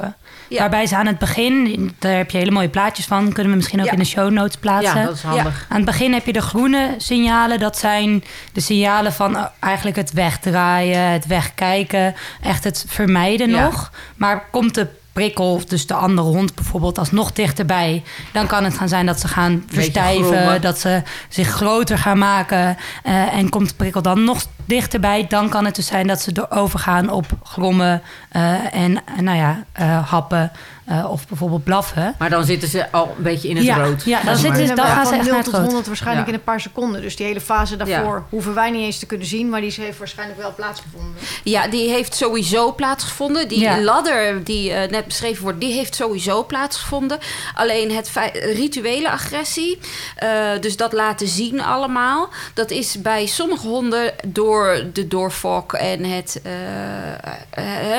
Ja. 0.48 0.58
Waarbij 0.58 0.86
ze 0.86 0.96
aan 0.96 1.06
het 1.06 1.18
begin, 1.18 1.94
daar 1.98 2.16
heb 2.16 2.30
je 2.30 2.38
hele 2.38 2.50
mooie 2.50 2.68
plaatjes 2.68 3.06
van, 3.06 3.32
kunnen 3.32 3.50
we 3.52 3.56
misschien 3.58 3.78
ook 3.80 3.86
Ja. 3.86 3.92
in 3.92 3.98
de 3.98 4.04
show 4.04 4.30
notes 4.30 4.56
plaatsen. 4.56 5.00
Ja, 5.00 5.04
dat 5.06 5.14
is 5.14 5.22
handig. 5.22 5.66
Aan 5.68 5.76
het 5.76 5.84
begin 5.86 6.12
heb 6.12 6.26
je 6.26 6.32
de 6.32 6.42
groene 6.42 6.94
signalen. 6.98 7.58
Dat 7.58 7.78
zijn 7.78 8.24
de 8.52 8.60
signalen 8.60 9.12
van 9.12 9.36
eh, 9.36 9.44
eigenlijk 9.60 9.96
het 9.96 10.12
wegdraaien, 10.12 11.10
het 11.10 11.26
wegkijken, 11.26 12.14
echt 12.42 12.64
het 12.64 12.84
vermijden 12.88 13.50
Ja. 13.50 13.64
nog. 13.64 13.90
Maar 14.16 14.44
komt 14.50 14.74
de 14.74 14.86
prikkel, 15.18 15.60
dus 15.68 15.86
de 15.86 15.94
andere 15.94 16.28
hond 16.28 16.54
bijvoorbeeld, 16.54 16.98
alsnog 16.98 17.32
dichterbij, 17.32 18.02
dan 18.32 18.46
kan 18.46 18.64
het 18.64 18.74
gaan 18.74 18.88
zijn 18.88 19.06
dat 19.06 19.20
ze 19.20 19.28
gaan 19.28 19.64
verstijven, 19.68 20.60
dat 20.60 20.78
ze 20.78 21.02
zich 21.28 21.48
groter 21.48 21.98
gaan 21.98 22.18
maken. 22.18 22.76
eh, 23.02 23.34
en 23.34 23.48
komt 23.48 23.68
de 23.68 23.74
prikkel 23.74 24.02
dan 24.02 24.24
nog 24.24 24.42
dichterbij, 24.64 25.26
dan 25.28 25.48
kan 25.48 25.64
het 25.64 25.74
dus 25.74 25.86
zijn 25.86 26.06
dat 26.06 26.20
ze 26.20 26.32
door 26.32 26.46
overgaan 26.50 27.10
op 27.10 27.26
grommen 27.42 28.02
eh, 28.28 28.74
en 28.74 28.96
eh, 28.96 29.18
nou 29.20 29.36
ja, 29.36 29.64
happen 30.04 30.52
eh, 30.88 31.10
of 31.10 31.28
bijvoorbeeld 31.28 31.64
blaffen. 31.64 32.14
Maar 32.18 32.30
dan 32.30 32.44
zitten 32.44 32.68
ze 32.68 32.90
al 32.90 33.14
een 33.16 33.22
beetje 33.22 33.48
in 33.48 33.56
het 33.56 33.64
Ja, 33.64 33.76
rood. 33.76 34.04
ja, 34.04 34.22
dan 34.22 34.36
zitten 34.36 34.66
ze- 34.66 34.74
dan 34.74 34.86
gaan 34.86 35.04
ze 35.04 35.10
van 35.10 35.18
echt 35.18 35.24
0 35.26 35.34
naar 35.34 35.42
tot 35.44 35.52
het 35.52 35.54
rood. 35.54 35.64
100 35.64 35.86
waarschijnlijk 35.86 36.26
Ja. 36.26 36.32
in 36.32 36.38
een 36.38 36.44
paar 36.44 36.60
seconden. 36.60 37.00
Dus 37.02 37.16
die 37.16 37.26
hele 37.26 37.40
fase 37.40 37.76
daarvoor 37.76 38.14
Ja. 38.16 38.24
hoeven 38.30 38.54
wij 38.54 38.70
niet 38.70 38.82
eens 38.82 38.98
te 38.98 39.06
kunnen 39.06 39.26
zien. 39.26 39.48
Maar 39.48 39.60
die 39.60 39.74
heeft 39.76 39.98
waarschijnlijk 39.98 40.40
wel 40.40 40.54
plaatsgevonden. 40.54 41.12
Ja, 41.44 41.68
die 41.68 41.88
heeft 41.90 42.14
sowieso 42.14 42.72
plaatsgevonden. 42.72 43.48
Die 43.48 43.58
Ja. 43.60 43.80
ladder 43.80 44.44
die 44.44 44.72
eh, 44.72 44.90
net 44.90 45.04
beschreven 45.06 45.42
wordt, 45.42 45.60
die 45.60 45.72
heeft 45.72 45.94
sowieso 45.94 46.44
plaatsgevonden. 46.44 47.18
Alleen 47.54 47.90
het 47.94 48.10
rituele 48.54 49.10
agressie, 49.10 49.78
eh, 50.16 50.28
dus 50.60 50.76
dat 50.76 50.92
laten 50.92 51.28
zien 51.28 51.60
allemaal, 51.62 52.28
dat 52.54 52.70
is 52.70 53.00
bij 53.02 53.26
sommige 53.26 53.66
honden 53.66 54.12
door 54.26 54.82
de 54.92 55.08
doorfok 55.08 55.72
en 55.72 56.04
het, 56.04 56.40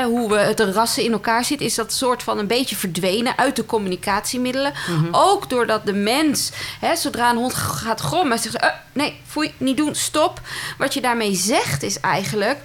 hoe 0.06 0.30
we 0.30 0.38
het 0.38 0.60
rassen 0.60 1.04
in 1.04 1.12
elkaar 1.12 1.46
zitten, 1.46 1.66
is 1.66 1.76
dat 1.76 1.94
soort 1.94 2.24
van 2.24 2.38
een 2.38 2.48
beetje 2.48 2.76
verdwenen 2.80 3.38
uit 3.38 3.56
de 3.56 3.66
communicatiemiddelen. 3.66 4.74
Ook 5.12 5.50
doordat 5.50 5.86
de 5.86 5.94
mens, 5.94 6.52
hè, 6.80 6.96
zodra 6.96 7.30
een 7.30 7.38
hond 7.38 7.54
gaat 7.54 8.00
grommen, 8.00 8.40
zegt 8.40 8.56
ze, 8.56 8.60
eh, 8.60 8.74
nee, 8.94 9.22
foei, 9.28 9.54
niet 9.58 9.78
doen, 9.78 9.96
stop. 9.96 10.42
Wat 10.78 10.94
je 10.94 11.02
daarmee 11.02 11.36
zegt 11.36 11.84
is 11.84 12.00
eigenlijk 12.00 12.60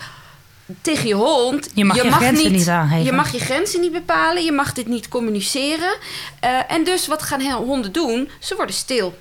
tegen 0.81 1.07
je 1.07 1.15
hond. 1.15 1.71
Je 1.75 1.85
mag 1.85 2.03
je 2.03 2.13
grenzen 2.13 2.53
niet 2.53 2.69
aangeven. 2.69 3.05
Je 3.05 3.13
mag 3.13 3.33
je 3.33 3.39
grenzen 3.39 3.81
niet 3.81 3.93
bepalen. 3.93 4.45
Je 4.45 4.53
mag 4.53 4.73
dit 4.73 4.87
niet 4.87 5.09
communiceren. 5.09 5.97
Eh, 6.41 6.51
en 6.69 6.85
dus 6.85 7.07
wat 7.07 7.23
gaan 7.23 7.41
honden 7.41 7.93
doen? 7.93 8.31
Ze 8.39 8.57
worden 8.57 8.75
stil. 8.75 9.19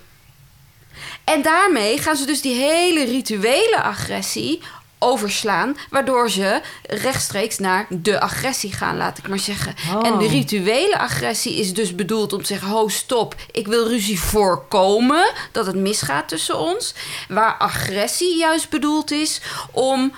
En 1.23 1.41
daarmee 1.41 1.97
gaan 1.97 2.15
ze 2.15 2.25
dus 2.25 2.41
die 2.41 2.55
hele 2.55 3.03
rituele 3.03 3.81
agressie 3.81 4.61
overslaan, 5.03 5.77
waardoor 5.89 6.29
ze 6.29 6.61
rechtstreeks 6.83 7.59
naar 7.59 7.85
de 7.89 8.19
agressie 8.19 8.73
gaan, 8.73 8.97
laat 8.97 9.17
ik 9.17 9.27
maar 9.27 9.39
zeggen. 9.39 9.75
Oh. 9.95 10.07
En 10.07 10.17
de 10.17 10.27
rituele 10.27 10.97
agressie 10.97 11.59
is 11.59 11.73
dus 11.73 11.95
bedoeld 11.95 12.33
om 12.33 12.39
te 12.39 12.45
zeggen: 12.47 12.67
ho, 12.67 12.87
stop, 12.87 13.35
ik 13.51 13.67
wil 13.67 13.87
ruzie 13.87 14.19
voorkomen, 14.19 15.31
dat 15.51 15.65
het 15.65 15.75
misgaat 15.75 16.27
tussen 16.27 16.59
ons. 16.59 16.93
Waar 17.27 17.57
agressie 17.57 18.37
juist 18.37 18.69
bedoeld 18.69 19.11
is 19.11 19.41
om: 19.71 20.13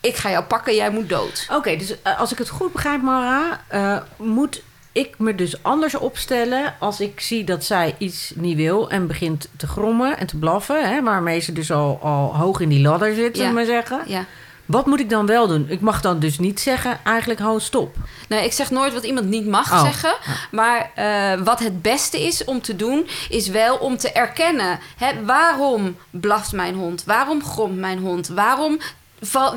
ik 0.00 0.16
ga 0.16 0.30
jou 0.30 0.44
pakken, 0.44 0.74
jij 0.74 0.90
moet 0.90 1.08
dood. 1.08 1.46
Oké, 1.52 1.76
dus 1.76 2.02
eh, 2.02 2.20
als 2.20 2.32
ik 2.32 2.38
het 2.38 2.48
goed 2.48 2.72
begrijp, 2.72 3.02
Mara, 3.02 3.64
eh, 3.68 3.96
moet 4.16 4.62
ik 4.96 5.14
me 5.18 5.34
dus 5.34 5.62
anders 5.62 5.94
opstellen 5.94 6.74
als 6.78 7.00
ik 7.00 7.20
zie 7.20 7.44
dat 7.44 7.64
zij 7.64 7.94
iets 7.98 8.32
niet 8.34 8.56
wil 8.56 8.90
en 8.90 9.06
begint 9.06 9.48
te 9.56 9.66
grommen 9.66 10.18
en 10.18 10.26
te 10.26 10.36
blaffen, 10.36 10.88
hè, 10.88 11.02
waarmee 11.02 11.40
ze 11.40 11.52
dus 11.52 11.72
al, 11.72 11.98
al 12.02 12.36
hoog 12.36 12.60
in 12.60 12.68
die 12.68 12.80
ladder 12.80 13.14
zit, 13.14 13.36
Ja. 13.36 13.50
maar 13.50 13.64
zeggen. 13.64 14.00
Ja. 14.06 14.24
Wat 14.66 14.86
moet 14.86 15.00
ik 15.00 15.10
dan 15.10 15.26
wel 15.26 15.46
doen? 15.46 15.66
Ik 15.68 15.80
mag 15.80 16.00
dan 16.00 16.18
dus 16.18 16.38
niet 16.38 16.60
zeggen, 16.60 16.98
eigenlijk 17.04 17.40
hou 17.40 17.60
stop. 17.60 17.94
Nee, 18.28 18.44
ik 18.44 18.52
zeg 18.52 18.70
nooit 18.70 18.92
wat 18.92 19.04
iemand 19.04 19.26
niet 19.26 19.46
mag 19.46 19.72
Oh. 19.72 19.82
zeggen. 19.82 20.14
Maar 20.50 20.90
eh, 20.94 21.40
wat 21.44 21.58
het 21.58 21.82
beste 21.82 22.22
is 22.26 22.44
om 22.44 22.60
te 22.62 22.76
doen, 22.76 23.06
is 23.28 23.48
wel 23.48 23.76
om 23.76 23.96
te 23.96 24.12
erkennen. 24.12 24.78
Hè, 24.96 25.24
waarom 25.24 25.96
blaft 26.10 26.52
mijn 26.52 26.74
hond? 26.74 27.04
Waarom 27.04 27.44
gromt 27.44 27.76
mijn 27.78 27.98
hond? 27.98 28.28
Waarom 28.28 28.78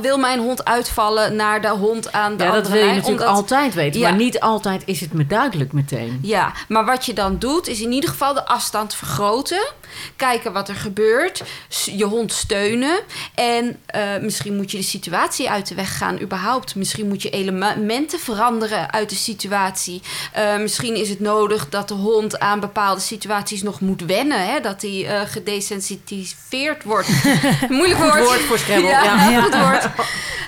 wil 0.01 0.18
mijn 0.18 0.39
hond 0.39 0.66
uitvallen 0.66 1.36
naar 1.36 1.62
de 1.62 1.68
hond 1.70 2.12
aan 2.12 2.38
de 2.38 2.44
Ja, 2.44 2.50
dat 2.51 2.58
andere 2.58 2.75
wil 2.75 2.86
je 2.88 2.94
natuurlijk 2.94 3.22
Omdat- 3.22 3.36
altijd 3.36 3.74
weten, 3.74 4.00
Ja. 4.00 4.10
maar 4.10 4.18
niet 4.18 4.39
altijd 4.39 4.82
is 4.86 5.00
het 5.00 5.13
me 5.13 5.28
duidelijk 5.28 5.74
meteen. 5.74 6.20
Ja, 6.22 6.51
maar 6.68 6.86
wat 6.86 7.06
je 7.06 7.13
dan 7.13 7.38
doet, 7.39 7.68
is 7.68 7.82
in 7.82 7.92
ieder 7.92 8.10
geval 8.10 8.34
de 8.34 8.46
afstand 8.46 8.96
vergroten. 8.96 9.68
Kijken 10.16 10.54
wat 10.54 10.70
er 10.70 10.75
gebeurt. 10.75 11.44
Je 11.86 12.06
hond 12.06 12.34
steunen. 12.34 13.00
En 13.36 13.80
eh, 13.86 14.01
misschien 14.22 14.56
moet 14.56 14.72
je 14.72 14.78
de 14.78 14.84
situatie 14.84 15.50
uit 15.50 15.68
de 15.68 15.75
weg 15.75 15.98
gaan, 15.98 16.20
überhaupt. 16.22 16.75
Misschien 16.75 17.08
moet 17.08 17.22
je 17.22 17.30
elementen 17.30 18.20
veranderen 18.20 18.92
uit 18.94 19.10
de 19.10 19.16
situatie. 19.16 20.01
Eh, 20.34 20.58
misschien 20.58 20.96
is 20.96 21.10
het 21.10 21.20
nodig 21.20 21.70
dat 21.70 21.88
de 21.88 21.94
hond 21.94 22.39
aan 22.39 22.60
bepaalde 22.60 23.01
situaties 23.01 23.63
nog 23.63 23.80
moet 23.82 24.01
wennen. 24.01 24.46
Hè? 24.48 24.60
Dat 24.60 24.82
hij 24.82 25.28
gedesensitiveerd 25.28 26.84
wordt. 26.84 27.08
Moeilijk 27.70 28.00
woord. 28.00 28.24
woord 28.24 28.39
voor 28.42 28.58
Scrabble, 28.60 28.89
ja. 29.04 29.50
Wordt. 29.62 29.88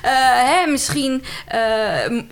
Eh, 0.01 0.11
hè, 0.23 0.67
misschien 0.67 1.23
eh, 1.47 1.59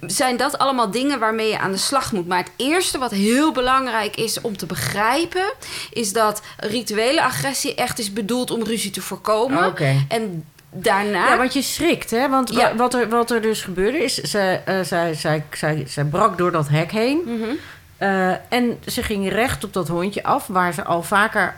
zijn 0.01 0.37
dat 0.37 0.57
allemaal 0.57 0.91
dingen 0.91 1.19
waarmee 1.19 1.49
je 1.49 1.59
aan 1.59 1.71
de 1.71 1.77
slag 1.77 2.11
moet. 2.11 2.27
Maar 2.27 2.37
het 2.37 2.51
eerste 2.55 2.97
wat 2.97 3.11
heel 3.11 3.51
belangrijk 3.51 4.15
is 4.15 4.41
om 4.41 4.57
te 4.57 4.65
begrijpen... 4.65 5.53
is 5.91 6.13
dat 6.13 6.41
rituele 6.57 7.23
agressie 7.23 7.75
echt 7.75 7.99
is 7.99 8.13
bedoeld 8.13 8.51
om 8.51 8.63
ruzie 8.63 8.91
te 8.91 9.01
voorkomen. 9.01 9.65
Oké. 9.65 10.05
En 10.07 10.45
daarna... 10.71 11.27
Ja, 11.27 11.37
want 11.37 11.53
je 11.53 11.61
schrikt, 11.61 12.11
hè? 12.11 12.29
Want 12.29 12.53
Ja. 12.53 12.75
wat, 12.75 12.93
er, 12.93 13.09
wat 13.09 13.31
er 13.31 13.41
dus 13.41 13.61
gebeurde 13.61 14.03
is... 14.03 14.15
Zij, 14.15 14.61
eh, 14.65 14.79
zij, 14.81 15.13
zij, 15.13 15.43
zij, 15.51 15.83
zij 15.87 16.03
brak 16.03 16.37
door 16.37 16.51
dat 16.51 16.67
hek 16.67 16.91
heen. 16.91 17.21
Mhm. 17.25 17.49
Eh, 17.97 18.29
en 18.49 18.79
ze 18.85 19.03
ging 19.03 19.29
recht 19.29 19.63
op 19.63 19.73
dat 19.73 19.87
hondje 19.87 20.23
af... 20.23 20.47
waar 20.47 20.73
ze 20.73 20.83
al 20.83 21.03
vaker 21.03 21.55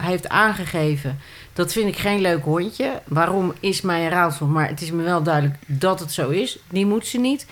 heeft 0.00 0.28
aangegeven... 0.28 1.20
dat 1.52 1.72
vind 1.72 1.88
ik 1.88 1.98
geen 1.98 2.20
leuk 2.20 2.42
hondje. 2.44 3.00
Waarom 3.04 3.52
is 3.60 3.80
mij 3.80 4.04
een 4.04 4.10
raadsel? 4.10 4.46
Maar 4.46 4.68
het 4.68 4.80
is 4.80 4.90
me 4.90 5.02
wel 5.02 5.22
duidelijk 5.22 5.54
dat 5.66 6.00
het 6.00 6.12
zo 6.12 6.28
is. 6.28 6.58
Die 6.70 6.86
moet 6.86 7.06
ze 7.06 7.18
niet. 7.18 7.46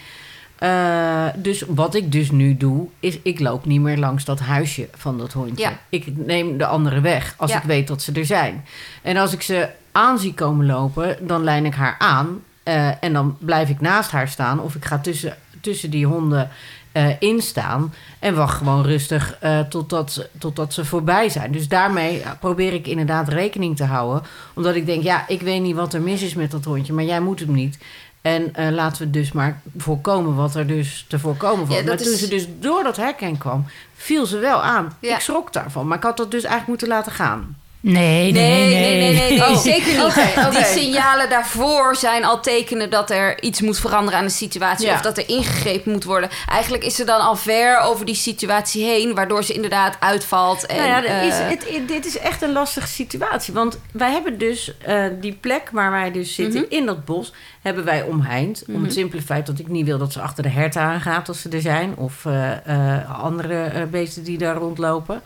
Eh, 0.58 1.26
dus 1.36 1.64
wat 1.68 1.94
ik 1.94 2.12
dus 2.12 2.30
nu 2.30 2.56
doe... 2.56 2.86
is 3.00 3.18
ik 3.22 3.40
loop 3.40 3.64
niet 3.66 3.80
meer 3.80 3.96
langs 3.98 4.24
dat 4.24 4.40
huisje 4.40 4.88
van 4.96 5.18
dat 5.18 5.32
hondje. 5.32 5.64
Ja. 5.64 5.78
Ik 5.88 6.16
neem 6.26 6.58
de 6.58 6.66
andere 6.66 7.00
weg 7.00 7.34
als 7.36 7.50
Ja. 7.50 7.56
ik 7.56 7.62
weet 7.62 7.88
dat 7.88 8.02
ze 8.02 8.12
er 8.12 8.26
zijn. 8.26 8.64
En 9.02 9.16
als 9.16 9.32
ik 9.32 9.42
ze 9.42 9.68
aan 9.92 10.18
zie 10.18 10.34
komen 10.34 10.66
lopen, 10.66 11.16
dan 11.26 11.44
lijn 11.44 11.64
ik 11.64 11.74
haar 11.74 11.96
aan. 11.98 12.42
eh, 12.62 12.90
en 13.04 13.12
dan 13.12 13.36
blijf 13.40 13.68
ik 13.68 13.80
naast 13.80 14.10
haar 14.10 14.28
staan. 14.28 14.60
Of 14.60 14.74
ik 14.74 14.84
ga 14.84 14.98
tussen, 14.98 15.36
tussen 15.60 15.90
die 15.90 16.06
honden 16.06 16.50
eh 16.98 17.06
instaan. 17.18 17.94
En 18.18 18.34
wacht 18.34 18.56
gewoon 18.56 18.82
rustig 18.82 19.36
eh, 19.40 19.60
totdat, 19.60 20.12
ze- 20.12 20.28
totdat 20.38 20.72
ze 20.72 20.84
voorbij 20.84 21.28
zijn. 21.28 21.52
Dus 21.52 21.68
daarmee 21.68 22.18
ja, 22.18 22.36
probeer 22.40 22.72
ik 22.72 22.86
inderdaad 22.86 23.28
rekening 23.28 23.76
te 23.76 23.84
houden. 23.84 24.22
Omdat 24.54 24.74
ik 24.74 24.86
denk, 24.86 25.02
ja, 25.02 25.24
ik 25.28 25.40
weet 25.40 25.62
niet 25.62 25.74
wat 25.76 25.94
er 25.94 26.00
mis 26.02 26.22
is 26.22 26.34
met 26.34 26.50
dat 26.50 26.64
hondje. 26.64 26.92
Maar 26.92 27.04
jij 27.04 27.20
moet 27.20 27.40
hem 27.40 27.52
niet. 27.52 27.78
En 28.22 28.54
eh, 28.54 28.70
laten 28.70 29.02
we 29.02 29.10
dus 29.10 29.32
maar 29.32 29.60
voorkomen 29.76 30.34
wat 30.34 30.54
er 30.54 30.66
dus 30.66 31.04
te 31.08 31.18
voorkomen 31.18 31.66
valt. 31.66 31.78
Ja, 31.78 31.84
maar 31.86 31.96
toen 31.96 32.12
is- 32.12 32.18
ze 32.18 32.28
dus 32.28 32.46
door 32.60 32.82
dat 32.82 32.96
hek 32.96 33.20
heen 33.20 33.38
kwam, 33.38 33.64
viel 33.94 34.26
ze 34.26 34.38
wel 34.38 34.62
aan. 34.62 34.96
Ja. 35.00 35.14
Ik 35.14 35.20
schrok 35.20 35.52
daarvan. 35.52 35.86
Maar 35.86 35.96
ik 35.96 36.02
had 36.04 36.16
dat 36.16 36.30
dus 36.30 36.42
eigenlijk 36.44 36.68
moeten 36.68 36.88
laten 36.88 37.12
gaan. 37.12 37.56
Nee, 37.92 38.32
nee, 38.32 38.32
Nee, 38.32 38.68
nee, 38.68 38.98
nee, 38.98 39.12
nee, 39.14 39.38
nee, 39.38 39.48
Oh. 39.48 39.56
zeker 39.72 40.04
niet. 40.04 40.50
Die 40.52 40.64
signalen 40.64 41.28
daarvoor 41.30 41.96
zijn 41.96 42.24
al 42.24 42.40
tekenen 42.40 42.90
dat 42.90 43.10
er 43.10 43.42
iets 43.42 43.60
moet 43.60 43.78
veranderen 43.78 44.18
aan 44.18 44.24
de 44.24 44.30
situatie. 44.30 44.86
Ja. 44.86 44.94
Of 44.94 45.00
dat 45.00 45.18
er 45.18 45.28
ingegrepen 45.28 45.92
moet 45.92 46.04
worden. 46.04 46.30
Eigenlijk 46.48 46.84
is 46.84 46.94
ze 46.94 47.04
dan 47.04 47.20
al 47.20 47.36
ver 47.36 47.78
over 47.80 48.06
die 48.06 48.14
situatie 48.14 48.84
heen, 48.84 49.14
waardoor 49.14 49.44
ze 49.44 49.52
inderdaad 49.52 49.96
uitvalt. 50.00 50.66
En, 50.66 50.76
nou 50.76 50.88
ja, 51.04 51.20
is, 51.20 51.38
eh, 51.38 51.48
het, 51.48 51.88
dit 51.88 52.06
is 52.06 52.18
echt 52.18 52.42
een 52.42 52.52
lastige 52.52 52.86
situatie. 52.86 53.54
Want 53.54 53.78
wij 53.92 54.10
hebben 54.10 54.38
dus 54.38 54.72
eh, 54.78 55.04
die 55.20 55.32
plek 55.40 55.68
waar 55.72 55.90
wij 55.90 56.12
dus 56.12 56.34
zitten 56.34 56.60
Mhm. 56.60 56.74
in 56.74 56.86
dat 56.86 57.04
bos, 57.04 57.32
hebben 57.62 57.84
wij 57.84 58.02
omheind. 58.02 58.64
Om 58.66 58.82
het 58.82 58.92
simpele 58.92 59.22
feit 59.22 59.46
dat 59.46 59.58
ik 59.58 59.68
niet 59.68 59.86
wil 59.86 59.98
dat 59.98 60.12
ze 60.12 60.20
achter 60.20 60.42
de 60.42 60.48
herten 60.48 60.80
aangaat 60.82 61.28
als 61.28 61.40
ze 61.40 61.48
er 61.48 61.60
zijn. 61.60 61.96
Of 61.96 62.24
eh, 62.24 63.22
andere 63.22 63.86
beesten 63.90 64.24
die 64.24 64.38
daar 64.38 64.56
rondlopen. 64.56 65.22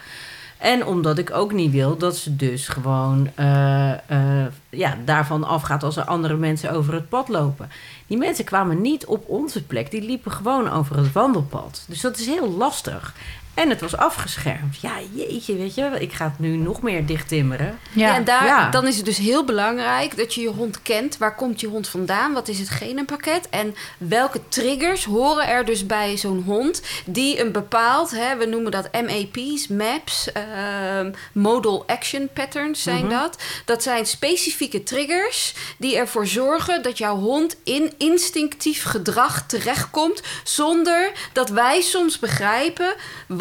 En 0.63 0.87
omdat 0.87 1.19
ik 1.19 1.31
ook 1.33 1.53
niet 1.53 1.73
wil 1.73 1.97
dat 1.97 2.17
ze 2.17 2.37
dus 2.37 2.69
gewoon 2.69 3.31
eh, 3.35 3.93
eh, 3.93 4.47
ja, 4.71 4.99
daarvan 5.05 5.45
afgaat 5.45 5.83
als 5.83 5.97
er 5.97 6.05
andere 6.05 6.37
mensen 6.37 6.73
over 6.73 6.95
het 6.95 7.09
pad 7.09 7.29
lopen. 7.29 7.71
Die 8.07 8.19
mensen 8.19 8.45
kwamen 8.45 8.81
niet 8.81 9.07
op 9.07 9.29
onze 9.29 9.65
plek, 9.65 9.91
die 9.91 10.03
liepen 10.03 10.33
gewoon 10.33 10.71
over 10.71 10.97
het 10.97 11.13
wandelpad. 11.13 11.85
Dus 11.89 12.01
dat 12.01 12.19
is 12.19 12.27
heel 12.27 12.51
lastig. 12.51 13.15
En 13.55 13.69
het 13.69 13.81
was 13.81 13.97
afgeschermd. 13.97 14.81
Ja, 14.81 14.93
jeetje, 15.13 15.57
weet 15.57 15.75
je, 15.75 15.91
ik 15.99 16.13
ga 16.13 16.25
het 16.25 16.39
nu 16.39 16.57
nog 16.57 16.83
meer 16.83 17.07
dicht 17.07 17.29
timmeren. 17.29 17.79
Ja, 17.93 18.09
Ja, 18.09 18.15
en 18.15 18.25
daar, 18.25 18.45
Ja. 18.45 18.71
dan 18.71 18.87
is 18.87 18.97
het 18.97 19.05
dus 19.05 19.19
heel 19.19 19.45
belangrijk 19.45 20.17
dat 20.17 20.35
je 20.35 20.41
je 20.41 20.49
hond 20.49 20.83
kent. 20.83 21.19
Waar 21.19 21.35
komt 21.35 21.61
je 21.61 21.67
hond 21.67 21.89
vandaan? 21.89 22.33
Wat 22.33 22.49
is 22.49 22.59
het 22.59 22.69
genenpakket? 22.69 23.49
En 23.51 23.75
welke 23.99 24.41
triggers 24.49 25.05
horen 25.05 25.47
er 25.49 25.65
dus 25.65 25.87
bij 25.87 26.17
zo'n 26.17 26.43
hond 26.47 26.83
die 27.05 27.41
een 27.41 27.53
bepaald, 27.53 28.11
hè, 28.11 28.37
we 28.37 28.45
noemen 28.47 28.71
dat 28.71 28.89
MAP's, 28.93 29.67
MAP's, 29.69 30.33
ehm, 30.33 31.13
Modal 31.33 31.85
Action 31.87 32.29
Patterns 32.33 32.83
zijn 32.83 33.09
dat. 33.09 33.43
Dat 33.65 33.83
zijn 33.83 34.07
specifieke 34.07 34.83
triggers 34.83 35.55
die 35.79 35.97
ervoor 35.97 36.27
zorgen 36.27 36.83
dat 36.83 36.99
jouw 36.99 37.17
hond 37.17 37.57
in 37.65 37.93
instinctief 37.99 38.83
gedrag 38.85 39.47
terechtkomt 39.47 40.23
zonder 40.45 41.13
dat 41.33 41.49
wij 41.49 41.81
soms 41.81 42.19
begrijpen 42.19 42.95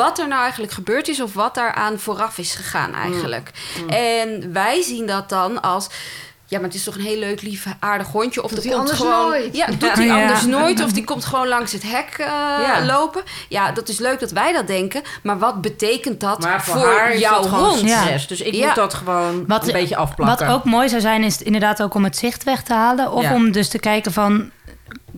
wat 0.04 0.20
er 0.20 0.28
nou 0.28 0.42
eigenlijk 0.42 0.72
gebeurd 0.74 1.08
is 1.08 1.22
of 1.22 1.34
wat 1.34 1.56
daaraan 1.56 2.00
vooraf 2.00 2.38
is 2.38 2.54
gegaan 2.56 2.94
eigenlijk. 2.96 3.52
En 3.90 4.54
wij 4.54 4.82
zien 4.82 5.06
dat 5.08 5.30
dan 5.30 5.62
als 5.62 5.90
ja, 6.46 6.58
maar 6.58 6.68
het 6.68 6.78
is 6.78 6.84
toch 6.84 6.96
een 6.96 7.02
heel 7.02 7.18
leuk, 7.20 7.42
lief, 7.42 7.66
aardig 7.80 8.08
hondje. 8.08 8.44
Of 8.44 8.52
Doet 8.52 8.64
hij 8.64 8.74
komt 8.74 8.80
anders 8.90 9.00
gewoon. 9.00 9.30
nooit? 9.30 9.56
Ja, 9.56 9.66
doet 9.66 9.96
hij 9.98 10.06
Ja. 10.06 10.22
anders 10.22 10.46
nooit. 10.46 10.84
Of 10.84 10.92
die 10.92 11.04
komt 11.04 11.26
gewoon 11.26 11.48
langs 11.48 11.72
het 11.72 11.84
hek 11.84 12.16
eh, 12.18 12.26
Ja. 12.68 12.86
lopen. 12.86 13.22
Ja, 13.50 13.72
dat 13.72 13.90
is 13.90 14.00
leuk 14.00 14.20
dat 14.20 14.32
wij 14.32 14.54
dat 14.54 14.68
denken. 14.68 15.02
Maar 15.24 15.40
wat 15.40 15.62
betekent 15.62 16.20
dat 16.20 16.40
Maar 16.40 16.64
voor, 16.64 16.80
voor, 16.80 16.88
haar 16.92 17.12
is 17.14 17.20
jouw 17.20 17.44
hond? 17.48 17.80
Ja. 17.82 18.02
stress. 18.02 18.28
Dus 18.28 18.42
ik 18.42 18.54
Ja. 18.54 18.66
moet 18.66 18.76
dat 18.76 18.94
gewoon 18.94 19.44
Wat- 19.48 19.68
een 19.68 19.74
beetje 19.74 19.96
afplakken. 19.96 20.48
Wat 20.48 20.56
ook 20.56 20.64
mooi 20.64 20.90
zou 20.90 21.02
zijn, 21.02 21.24
is 21.24 21.42
inderdaad 21.42 21.82
ook 21.82 21.94
om 21.94 22.04
het 22.04 22.18
zicht 22.18 22.44
weg 22.44 22.64
te 22.64 22.74
halen. 22.74 23.12
Of 23.12 23.24
Ja. 23.24 23.34
om 23.34 23.52
dus 23.52 23.70
te 23.70 23.80
kijken 23.80 24.14
van... 24.14 24.52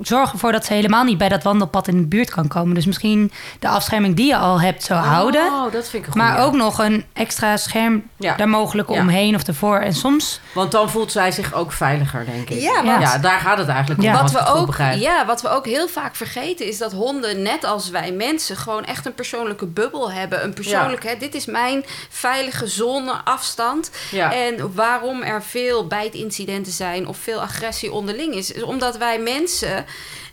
Zorg 0.02 0.32
ervoor 0.32 0.52
dat 0.52 0.66
ze 0.66 0.74
helemaal 0.74 1.04
niet 1.04 1.18
bij 1.18 1.30
dat 1.30 1.44
wandelpad 1.44 1.88
in 1.88 1.98
de 1.98 2.08
buurt 2.08 2.30
kan 2.30 2.48
komen. 2.48 2.74
Dus 2.76 2.86
misschien 2.86 3.32
de 3.60 3.68
afscherming 3.68 4.16
die 4.16 4.28
je 4.28 4.38
al 4.38 4.62
hebt 4.62 4.84
zou 4.84 5.00
houden. 5.06 5.46
Oh, 5.46 5.72
dat 5.72 5.90
vind 5.90 6.08
ik 6.08 6.14
een 6.14 6.20
Maar 6.22 6.40
ook 6.46 6.54
nog 6.54 6.80
een 6.80 7.06
extra 7.14 7.58
scherm 7.58 8.04
Ja. 8.18 8.36
daar 8.36 8.50
mogelijk 8.50 8.90
Ja. 8.90 9.00
omheen 9.00 9.36
of 9.36 9.44
ervoor. 9.44 9.78
En 9.78 9.94
soms... 9.94 10.40
Want 10.54 10.72
dan 10.72 10.90
voelt 10.90 11.12
zij 11.12 11.32
zich 11.32 11.54
ook 11.54 11.72
veiliger, 11.72 12.26
denk 12.26 12.50
ik. 12.50 12.60
Ja, 12.62 12.84
want- 12.84 13.02
ja 13.02 13.18
daar 13.18 13.40
gaat 13.40 13.58
het 13.58 13.68
eigenlijk 13.68 14.02
om. 14.04 14.12
Wat 14.12 14.32
we, 14.32 14.38
goed 14.38 14.60
ook, 14.70 14.76
ja, 14.96 15.26
wat 15.26 15.42
we 15.42 15.50
ook 15.50 15.66
heel 15.66 15.88
vaak 15.88 16.16
vergeten 16.16 16.68
is 16.68 16.78
dat 16.78 16.92
honden, 16.92 17.42
net 17.42 17.64
als 17.64 17.90
wij 17.90 18.12
mensen, 18.12 18.58
gewoon 18.58 18.86
echt 18.86 19.06
een 19.06 19.14
persoonlijke 19.14 19.66
bubbel 19.66 20.12
hebben. 20.12 20.44
Een 20.44 20.54
persoonlijk, 20.54 21.04
hè, 21.04 21.18
dit 21.18 21.36
is 21.36 21.46
mijn 21.46 21.84
veilige 22.10 22.68
zone, 22.68 23.12
afstand. 23.24 23.92
Ja. 24.12 24.34
En 24.34 24.74
waarom 24.74 25.22
er 25.22 25.44
veel 25.44 25.88
bijtincidenten 25.88 26.72
zijn 26.72 27.08
of 27.08 27.18
veel 27.18 27.42
agressie 27.42 27.92
onderling 27.92 28.34
is, 28.36 28.52
is 28.52 28.64
omdat 28.64 28.98
wij 28.98 29.20
mensen 29.20 29.83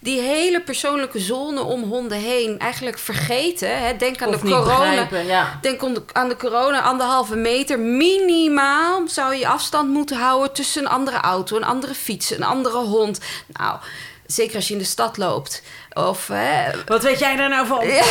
die 0.00 0.20
hele 0.20 0.60
persoonlijke 0.60 1.18
zone 1.18 1.62
om 1.62 1.82
honden 1.82 2.18
heen 2.18 2.58
eigenlijk 2.58 2.98
vergeten. 2.98 3.78
Hè. 3.84 3.96
Denk 3.96 4.22
aan 4.22 4.28
Of 4.28 4.40
de 4.40 4.48
corona. 4.48 4.88
begrijpen, 4.88 5.26
ja. 5.26 5.58
Denk 5.62 5.82
aan 6.12 6.28
de 6.28 6.36
corona, 6.36 6.80
anderhalve 6.82 7.36
meter. 7.36 7.78
Minimaal 7.78 9.02
zou 9.08 9.34
je 9.34 9.46
afstand 9.48 9.88
moeten 9.90 10.16
houden 10.16 10.52
tussen 10.52 10.82
een 10.82 10.88
andere 10.88 11.16
auto, 11.16 11.56
een 11.56 11.64
andere 11.64 11.94
fiets, 11.94 12.30
een 12.30 12.42
andere 12.44 12.76
hond. 12.78 13.20
Nou, 13.46 13.76
zeker 14.26 14.56
als 14.56 14.66
je 14.68 14.72
in 14.72 14.78
de 14.78 14.84
stad 14.84 15.16
loopt. 15.16 15.62
Of 15.92 16.28
hè, 16.28 16.70
Wat 16.86 17.02
weet 17.02 17.18
jij 17.18 17.36
daar 17.36 17.48
nou 17.48 17.66
van? 17.66 17.86
Ja, 17.88 18.04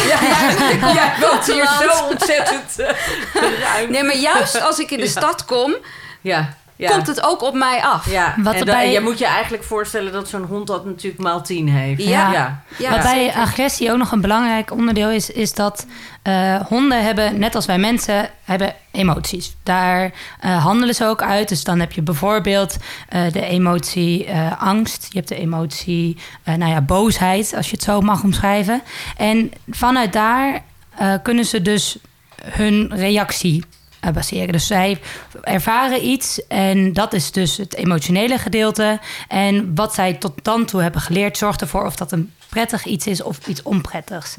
ja, 0.94 1.14
woont 1.22 1.46
hier 1.46 1.68
zo 1.82 2.04
ontzettend 2.06 2.76
ruim. 3.64 3.92
Nee, 3.92 4.04
maar 4.04 4.16
juist 4.18 4.62
als 4.62 4.80
ik 4.80 4.92
in 4.92 4.98
de 4.98 5.04
Ja. 5.04 5.10
stad 5.10 5.46
kom, 5.46 5.76
Ja, 6.22 6.58
ja. 6.80 6.92
komt 6.92 7.08
het 7.08 7.24
ook 7.24 7.42
op 7.44 7.54
mij 7.54 7.82
af. 7.84 8.12
Ja, 8.12 8.36
Wat 8.38 8.54
en 8.56 8.66
bij- 8.66 8.92
je 8.92 9.00
moet 9.00 9.18
je 9.20 9.26
eigenlijk 9.26 9.64
voorstellen 9.64 10.12
dat 10.12 10.30
zo'n 10.30 10.44
hond 10.44 10.68
dat 10.68 10.86
natuurlijk 10.86 11.24
maal 11.24 11.42
tien 11.42 11.68
heeft. 11.70 12.04
Ja. 12.04 12.32
ja. 12.32 12.64
Ja, 12.78 12.90
Wat 12.92 13.02
bij 13.02 13.14
zeker. 13.24 13.40
agressie 13.40 13.92
ook 13.92 13.98
nog 13.98 14.12
een 14.12 14.22
belangrijk 14.22 14.72
onderdeel 14.72 15.10
is, 15.10 15.30
is 15.32 15.54
dat 15.54 15.86
eh, 16.22 16.56
honden 16.68 17.04
hebben, 17.04 17.40
net 17.40 17.56
als 17.56 17.66
wij 17.66 17.78
mensen, 17.78 18.30
hebben 18.44 18.74
emoties. 18.92 19.56
Daar 19.64 20.12
eh, 20.40 20.64
handelen 20.64 20.96
ze 20.96 21.06
ook 21.06 21.22
uit. 21.22 21.50
Dus 21.50 21.64
dan 21.64 21.80
heb 21.80 21.92
je 21.92 22.02
bijvoorbeeld 22.02 22.78
eh, 23.10 23.32
de 23.32 23.46
emotie 23.46 24.26
eh, 24.26 24.62
angst. 24.62 25.08
Je 25.10 25.18
hebt 25.18 25.30
de 25.30 25.36
emotie, 25.40 26.18
eh, 26.44 26.54
nou 26.56 26.72
ja, 26.72 26.82
boosheid, 26.82 27.54
als 27.56 27.70
je 27.70 27.76
het 27.76 27.84
zo 27.84 28.02
mag 28.02 28.24
omschrijven. 28.24 28.82
En 29.18 29.52
vanuit 29.70 30.14
daar 30.14 30.64
eh, 30.98 31.14
kunnen 31.24 31.46
ze 31.46 31.62
dus 31.62 31.98
hun 32.44 32.92
reactie 32.96 33.64
eh, 34.00 34.12
baseren. 34.12 34.52
Dus 34.52 34.68
zij 34.68 35.00
ervaren 35.42 36.06
iets 36.06 36.48
en 36.48 36.94
dat 36.94 37.14
is 37.14 37.32
dus 37.32 37.58
het 37.58 37.76
emotionele 37.76 38.38
gedeelte. 38.38 39.00
En 39.28 39.76
wat 39.76 39.94
zij 39.94 40.14
tot 40.14 40.44
dan 40.44 40.66
toe 40.66 40.82
hebben 40.82 41.02
geleerd, 41.02 41.38
zorgt 41.38 41.62
ervoor 41.62 41.86
of 41.86 41.96
dat 41.96 42.12
een 42.12 42.32
prettig 42.50 42.86
iets 42.86 43.08
is 43.08 43.22
of 43.22 43.48
iets 43.48 43.62
onprettigs. 43.62 44.36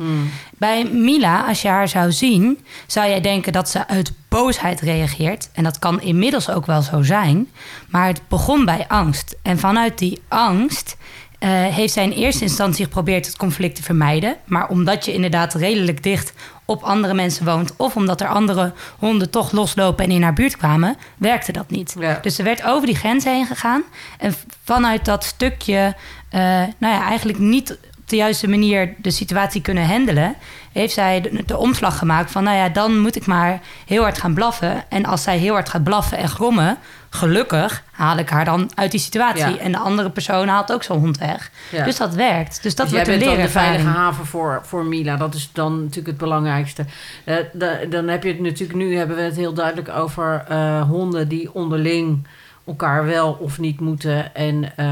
Bij 0.59 0.85
Mila, 0.85 1.47
als 1.47 1.63
je 1.63 1.69
haar 1.69 1.89
zou 1.89 2.13
zien, 2.13 2.59
zou 2.87 3.09
jij 3.09 3.21
denken 3.21 3.53
dat 3.53 3.69
ze 3.69 3.87
uit 3.87 4.13
boosheid 4.29 4.81
reageert. 4.81 5.49
En 5.53 5.65
dat 5.65 5.79
kan 5.79 6.01
inmiddels 6.01 6.51
ook 6.51 6.67
wel 6.67 6.83
zo 6.83 7.03
zijn. 7.03 7.49
Maar 7.89 8.07
het 8.07 8.21
begon 8.29 8.65
bij 8.65 8.85
angst. 8.89 9.37
En 9.43 9.59
vanuit 9.59 9.99
die 9.99 10.21
angst 10.29 10.97
eh, 11.41 11.49
heeft 11.51 11.93
zij 11.93 12.05
in 12.05 12.11
eerste 12.11 12.43
instantie 12.43 12.85
geprobeerd 12.85 13.27
het 13.27 13.37
conflict 13.37 13.77
te 13.77 13.83
vermijden. 13.83 14.37
Maar 14.45 14.69
omdat 14.69 15.05
je 15.05 15.13
inderdaad 15.13 15.55
redelijk 15.55 16.03
dicht 16.03 16.33
op 16.65 16.83
andere 16.83 17.15
mensen 17.15 17.45
woont, 17.45 17.77
of 17.77 17.97
omdat 17.97 18.21
er 18.21 18.29
andere 18.29 18.73
honden 18.99 19.31
toch 19.31 19.53
loslopen 19.53 20.05
en 20.05 20.11
in 20.11 20.23
haar 20.23 20.33
buurt 20.33 20.57
kwamen, 20.57 20.97
werkte 21.19 21.53
dat 21.53 21.71
niet. 21.71 21.95
Ja. 21.99 22.19
Dus 22.23 22.35
ze 22.35 22.43
werd 22.43 22.65
over 22.65 22.87
die 22.87 22.97
grens 22.97 23.25
heen 23.25 23.47
gegaan. 23.47 23.83
En 24.19 24.35
vanuit 24.65 25.05
dat 25.05 25.25
stukje, 25.25 25.95
eh, 26.29 26.41
nou 26.79 26.95
ja, 26.95 27.03
eigenlijk 27.03 27.39
niet 27.39 27.79
de 28.07 28.17
juiste 28.17 28.49
manier 28.49 28.95
de 28.99 29.11
situatie 29.11 29.61
kunnen 29.61 29.87
handelen, 29.87 30.35
heeft 30.73 30.95
zij 30.95 31.21
de, 31.21 31.43
de 31.47 31.57
omslag 31.57 31.99
gemaakt 31.99 32.31
van, 32.31 32.45
nou 32.45 32.57
ja, 32.57 32.69
dan 32.69 32.99
moet 32.99 33.17
ik 33.17 33.27
maar 33.27 33.61
heel 33.87 34.03
hard 34.03 34.19
gaan 34.19 34.35
blaffen. 34.35 34.85
En 34.89 35.05
als 35.05 35.23
zij 35.23 35.39
heel 35.39 35.53
hard 35.53 35.69
gaat 35.69 35.85
blaffen 35.85 36.19
en 36.19 36.29
grommen, 36.29 36.79
gelukkig 37.11 37.83
haal 37.91 38.19
ik 38.19 38.29
haar 38.29 38.45
dan 38.45 38.71
uit 38.75 38.91
die 38.91 39.01
situatie. 39.01 39.55
Ja. 39.55 39.59
En 39.59 39.73
de 39.73 39.79
andere 39.79 40.11
persoon 40.11 40.49
haalt 40.49 40.73
ook 40.73 40.83
zo'n 40.83 40.99
hond 40.99 41.19
weg. 41.19 41.51
Ja. 41.71 41.85
Dus 41.85 41.97
dat 41.97 42.15
werkt. 42.15 42.63
Dus 42.63 42.75
dat 42.75 42.87
Dus 42.87 42.95
jij 42.97 43.05
wordt 43.05 43.21
een 43.21 43.27
bent 43.27 43.37
dan 43.39 43.47
de 43.47 43.53
veilige 43.53 43.89
haven 43.89 44.27
voor, 44.27 44.61
voor 44.65 44.85
Mila. 44.85 45.17
Dat 45.17 45.35
is 45.35 45.51
dan 45.53 45.79
natuurlijk 45.79 46.07
het 46.07 46.17
belangrijkste. 46.17 46.85
Eh, 47.25 47.37
da- 47.53 47.85
dan 47.91 48.09
heb 48.09 48.23
je 48.23 48.29
het 48.29 48.41
natuurlijk... 48.41 48.79
Nu 48.79 48.97
hebben 48.97 49.17
we 49.17 49.23
het 49.23 49.37
heel 49.37 49.53
duidelijk 49.53 49.89
over 49.89 50.45
eh, 50.49 50.83
honden 50.83 51.29
die 51.29 51.55
onderling 51.55 52.27
elkaar 52.67 53.05
wel 53.07 53.33
of 53.41 53.59
niet 53.59 53.81
moeten. 53.81 54.35
En 54.35 54.77
eh, 54.77 54.87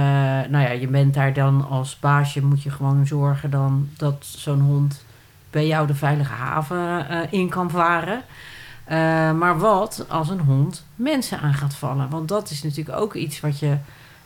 nou 0.49 0.65
ja, 0.65 0.71
je 0.71 0.89
bent 0.89 1.15
daar 1.15 1.33
dan 1.33 1.67
als 1.71 1.99
baasje... 2.01 2.43
moet 2.45 2.63
je 2.63 2.71
gewoon 2.71 3.07
zorgen 3.07 3.51
dan 3.51 3.89
dat 3.97 4.17
zo'n 4.37 4.61
hond 4.61 5.05
bij 5.51 5.67
jou 5.67 5.87
de 5.87 5.95
veilige 5.95 6.33
haven 6.33 7.07
in 7.31 7.49
kan 7.49 7.71
varen. 7.71 8.23
Eh, 8.89 9.33
maar 9.33 9.59
wat 9.59 10.05
als 10.09 10.29
een 10.29 10.41
hond 10.41 10.85
mensen 10.95 11.41
aan 11.41 11.55
gaat 11.55 11.75
vallen? 11.75 12.09
Want 12.09 12.29
dat 12.29 12.51
is 12.51 12.63
natuurlijk 12.63 12.99
ook 12.99 13.15
iets 13.15 13.41
wat 13.41 13.59
je 13.59 13.77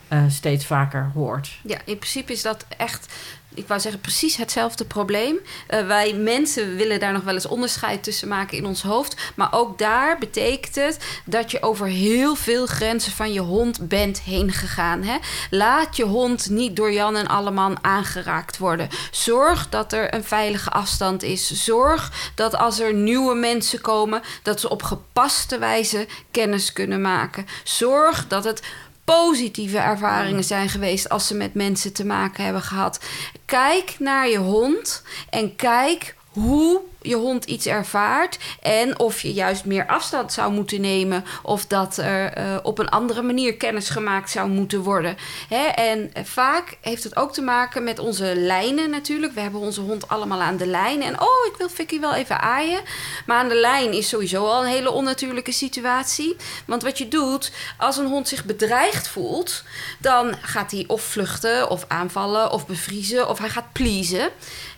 eh, 0.08 0.22
steeds 0.28 0.66
vaker 0.66 1.10
hoort. 1.14 1.60
Ja, 1.62 1.78
in 1.84 1.98
principe 1.98 2.32
is 2.32 2.42
dat 2.42 2.66
echt, 2.76 3.12
ik 3.54 3.68
wou 3.68 3.80
zeggen, 3.80 4.00
precies 4.00 4.36
hetzelfde 4.36 4.84
probleem. 4.84 5.36
Eh, 5.66 5.86
wij 5.86 6.14
mensen 6.14 6.76
willen 6.76 7.00
daar 7.00 7.12
nog 7.12 7.22
wel 7.22 7.34
eens 7.34 7.46
onderscheid 7.46 8.02
tussen 8.02 8.28
maken 8.28 8.56
in 8.56 8.66
ons 8.66 8.82
hoofd. 8.82 9.16
Maar 9.34 9.48
ook 9.52 9.78
daar 9.78 10.18
betekent 10.18 10.74
het 10.74 10.98
dat 11.24 11.50
je 11.50 11.62
over 11.62 11.86
heel 11.86 12.34
veel 12.34 12.66
grenzen 12.66 13.12
van 13.12 13.32
je 13.32 13.40
hond 13.40 13.88
bent 13.88 14.20
heen 14.20 14.52
gegaan. 14.52 15.02
Hè? 15.02 15.16
Laat 15.50 15.96
je 15.96 16.04
hond 16.04 16.50
niet 16.50 16.76
door 16.76 16.92
Jan 16.92 17.16
en 17.16 17.26
Alleman 17.26 17.78
aangeraakt 17.80 18.58
worden. 18.58 18.88
Zorg 19.10 19.68
dat 19.68 19.92
er 19.92 20.14
een 20.14 20.24
veilige 20.24 20.70
afstand 20.70 21.22
is. 21.22 21.64
Zorg 21.64 22.32
dat 22.34 22.56
als 22.56 22.80
er 22.80 22.94
nieuwe 22.94 23.34
mensen 23.34 23.80
komen, 23.80 24.22
dat 24.42 24.60
ze 24.60 24.68
op 24.68 24.82
gepaste 24.82 25.58
wijze 25.58 26.06
kennis 26.30 26.72
kunnen 26.72 27.00
maken. 27.00 27.46
Zorg 27.64 28.26
dat 28.28 28.44
het 28.44 28.62
positieve 29.04 29.78
ervaringen 29.78 30.44
zijn 30.44 30.68
geweest 30.68 31.08
als 31.08 31.26
ze 31.26 31.34
met 31.34 31.54
mensen 31.54 31.92
te 31.92 32.04
maken 32.04 32.44
hebben 32.44 32.62
gehad. 32.62 33.00
Kijk 33.44 33.94
naar 33.98 34.28
je 34.28 34.38
hond 34.38 35.02
en 35.30 35.56
kijk 35.56 36.16
hoe 36.28 36.80
je 37.02 37.16
hond 37.16 37.44
iets 37.44 37.66
ervaart 37.66 38.38
en 38.60 38.98
of 38.98 39.20
je 39.22 39.32
juist 39.32 39.64
meer 39.64 39.86
afstand 39.86 40.32
zou 40.32 40.52
moeten 40.52 40.80
nemen 40.80 41.24
of 41.42 41.66
dat 41.66 41.96
er 41.96 42.32
eh, 42.32 42.56
op 42.62 42.78
een 42.78 42.88
andere 42.88 43.22
manier 43.22 43.56
kennis 43.56 43.88
gemaakt 43.88 44.30
zou 44.30 44.48
moeten 44.48 44.80
worden. 44.80 45.16
Hè? 45.48 45.66
En 45.66 46.10
eh, 46.12 46.24
vaak 46.24 46.76
heeft 46.80 47.04
het 47.04 47.16
ook 47.16 47.32
te 47.32 47.42
maken 47.42 47.84
met 47.84 47.98
onze 47.98 48.36
lijnen 48.36 48.90
natuurlijk. 48.90 49.32
We 49.32 49.40
hebben 49.40 49.60
onze 49.60 49.80
hond 49.80 50.08
allemaal 50.08 50.40
aan 50.40 50.56
de 50.56 50.66
lijn 50.66 51.02
en 51.02 51.20
oh, 51.20 51.46
ik 51.50 51.56
wil 51.58 51.68
Vicky 51.68 52.00
wel 52.00 52.14
even 52.14 52.40
aaien. 52.40 52.80
Maar 53.26 53.38
aan 53.38 53.48
de 53.48 53.60
lijn 53.60 53.92
is 53.92 54.08
sowieso 54.08 54.46
al 54.46 54.62
een 54.62 54.70
hele 54.70 54.90
onnatuurlijke 54.90 55.52
situatie. 55.52 56.36
Want 56.66 56.82
wat 56.82 56.98
je 56.98 57.08
doet, 57.08 57.52
als 57.78 57.96
een 57.96 58.06
hond 58.06 58.28
zich 58.28 58.44
bedreigd 58.44 59.08
voelt, 59.08 59.64
dan 59.98 60.34
gaat 60.40 60.70
hij 60.70 60.84
of 60.86 61.02
vluchten 61.02 61.70
of 61.70 61.84
aanvallen 61.88 62.50
of 62.50 62.66
bevriezen 62.66 63.28
of 63.28 63.38
hij 63.38 63.48
gaat 63.48 63.72
pleasen. 63.72 64.30